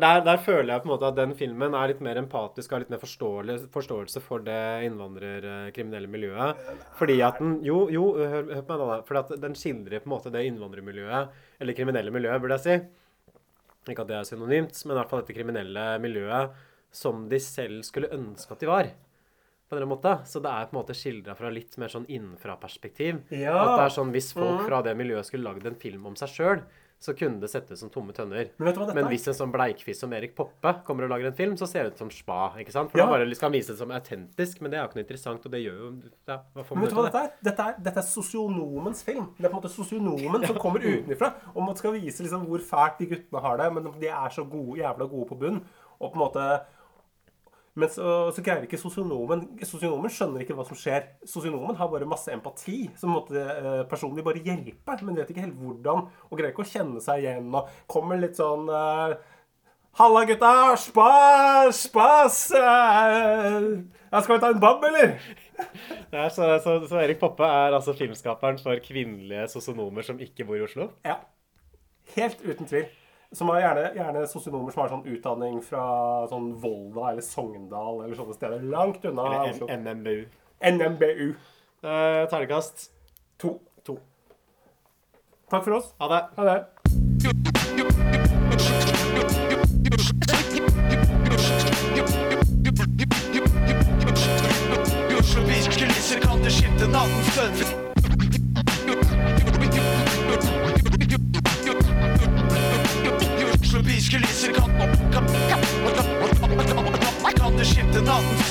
[0.00, 2.78] der, der føler jeg på en måte at den filmen er litt mer empatisk og
[2.78, 4.56] har litt mer forståelse, for det
[4.88, 6.56] innvandrerkriminelle miljøet.
[6.98, 8.86] Fordi at den Jo, jo, hør, hør på meg da.
[8.96, 8.98] da.
[9.08, 11.28] Fordi at den skildrer på en måte det innvandrermiljøet,
[11.60, 13.92] eller kriminelle miljøet, burde jeg si.
[13.92, 16.50] Ikke at det er synonymt, men i hvert fall dette kriminelle miljøet
[16.92, 18.90] som de selv skulle ønske at de var.
[19.68, 20.14] På en måte.
[20.24, 23.18] Så det er på en måte skildra fra litt mer sånn innenfra-perspektiv.
[23.36, 23.52] Ja.
[23.60, 24.66] At det er sånn Hvis folk Mhm.
[24.66, 26.62] fra det miljøet skulle lagd en film om seg sjøl,
[27.00, 28.48] så kunne det sett ut som tomme tønner.
[28.58, 31.68] Men Men hvis en sånn bleikfis som Erik Poppe kommer og lager en film, så
[31.70, 32.54] ser det ut som spa.
[32.58, 32.90] ikke sant?
[32.90, 33.06] For Ja.
[33.06, 35.46] da bare skal han vise det som autentisk, men det er jo ikke noe interessant,
[35.46, 35.90] og det gjør jo
[36.26, 37.30] ja, Men vet du hva dette er?
[37.42, 39.28] Dette er, dette er sosionomens film.
[39.38, 41.32] Det er på en måte sosionomen som kommer utenfra.
[41.54, 44.44] Og man skal vise liksom hvor fælt de guttene har det, men de er så
[44.48, 45.62] gode, jævla gode på bunn.
[46.00, 46.48] Og på en måte
[47.78, 51.12] Men så, så greier ikke sosionomen Sosionomen skjønner ikke hva som skjer.
[51.28, 55.44] Sosionomen har bare masse empati, som måtte eh, personen vil bare hjelpe, men vet ikke
[55.46, 56.06] helt hvordan.
[56.28, 57.52] Og greier ikke å kjenne seg igjen.
[57.54, 59.18] Og kommer litt sånn eh,
[59.98, 60.52] Halla, gutta!
[60.78, 61.80] Spas!
[61.88, 62.42] Spas!
[62.54, 62.60] Jeg
[64.12, 65.16] ja, skal vi ta en bab, eller?
[66.12, 70.60] Er så, så, så Erik Poppe er altså filmskaperen for kvinnelige sosionomer som ikke bor
[70.60, 70.92] i Oslo?
[71.06, 71.18] Ja.
[72.14, 72.86] Helt uten tvil.
[73.36, 75.82] Som er gjerne, gjerne sosionomer som har sånn utdanning fra
[76.30, 78.62] sånn Volda eller Sogndal eller sånne steder.
[78.72, 80.22] Langt unna Eller N- NMBU.
[80.64, 81.28] NMBU.
[81.84, 82.88] Eh, Terningkast
[83.38, 83.58] To.
[83.84, 83.98] to.
[85.50, 85.92] Takk for oss.
[86.00, 86.22] Ha det.
[86.40, 87.68] Ha det.
[95.18, 97.87] Oslo Bys kan det skifte nattens.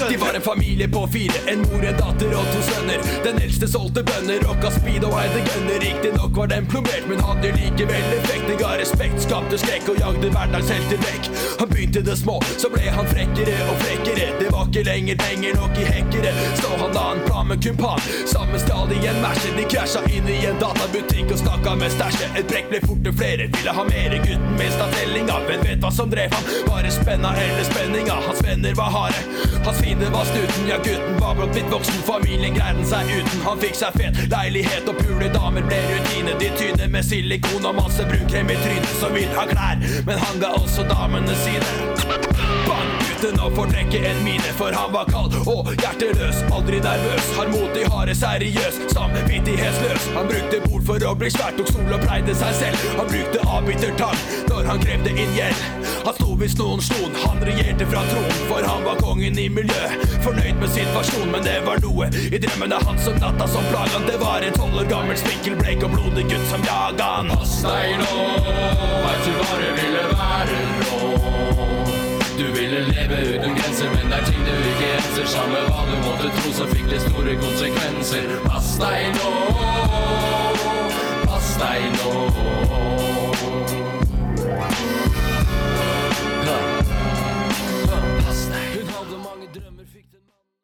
[0.09, 3.03] De var en familie på fire, en mor, en datter og to sønner.
[3.25, 5.79] Den eldste solgte bønner, rocka speed og eide gunner.
[5.83, 8.45] Riktignok var den plombert, men hadde likevel effekt.
[8.47, 11.31] Det ga respekt, skapte skrekk og jagde hverdagshelter vekk.
[11.59, 14.29] Han begynte det små, så ble han frekkere og frekkere.
[14.39, 16.33] Det var ikke lenger penger nok i hekkere.
[16.61, 18.07] Så han la en plan med kumpan.
[18.29, 19.55] Sammen stjal de en Mercer.
[19.57, 22.39] De krasja inn i en databutikk og snakka med stæsjet.
[22.39, 24.21] Et brekk ble fort flere, ville ha mere.
[24.23, 25.41] Gutten mista tellinga.
[25.47, 26.49] men vet hva som drev ham?
[26.69, 28.19] Bare spenna eller spenninga.
[28.27, 29.21] Hans venner var harde.
[29.67, 30.67] Hans fiende var snuten.
[30.69, 31.93] Ja, gutten var blott blitt voksen.
[31.93, 33.41] Familien greide seg uten.
[33.43, 36.37] Han fikk seg fet leilighet og pule damer ble rutine.
[36.39, 39.83] De tyner med silikon og masse brunkrem i trynet så vil ha klær.
[40.07, 42.36] Men han ga også damene sine.
[43.17, 46.43] Uten å fortrekke en mine, for han var kald og hjerteløs.
[46.53, 50.03] Aldri nervøs, har mot i harde, seriøs, samvittighetsløs.
[50.13, 52.83] Han brukte bord for å bli svær, tok sol og pleide seg selv.
[52.99, 55.63] Han brukte avbitertang når han krevde inn gjeld.
[56.05, 59.47] Han sto hvis noen slo han, han regjerte fra tronen, for han var kongen i
[59.55, 60.05] miljøet.
[60.27, 64.05] Fornøyd med situasjonen, men det var noe i drømmene hans om natta som plaga han.
[64.11, 67.33] Det var en tolv år gammel spinkel, bleik og blodig gutt som jaga han.
[67.33, 68.29] Pass deg nå,
[69.07, 71.76] veit du bare ville være rå.
[72.37, 75.25] Du ville leve uten grenser, men det er ting du ikke enser.
[75.25, 78.29] Samme hva du måtte tro, så fikk det store konsekvenser.
[78.45, 79.33] Pass deg nå,
[81.25, 82.17] pass deg nå.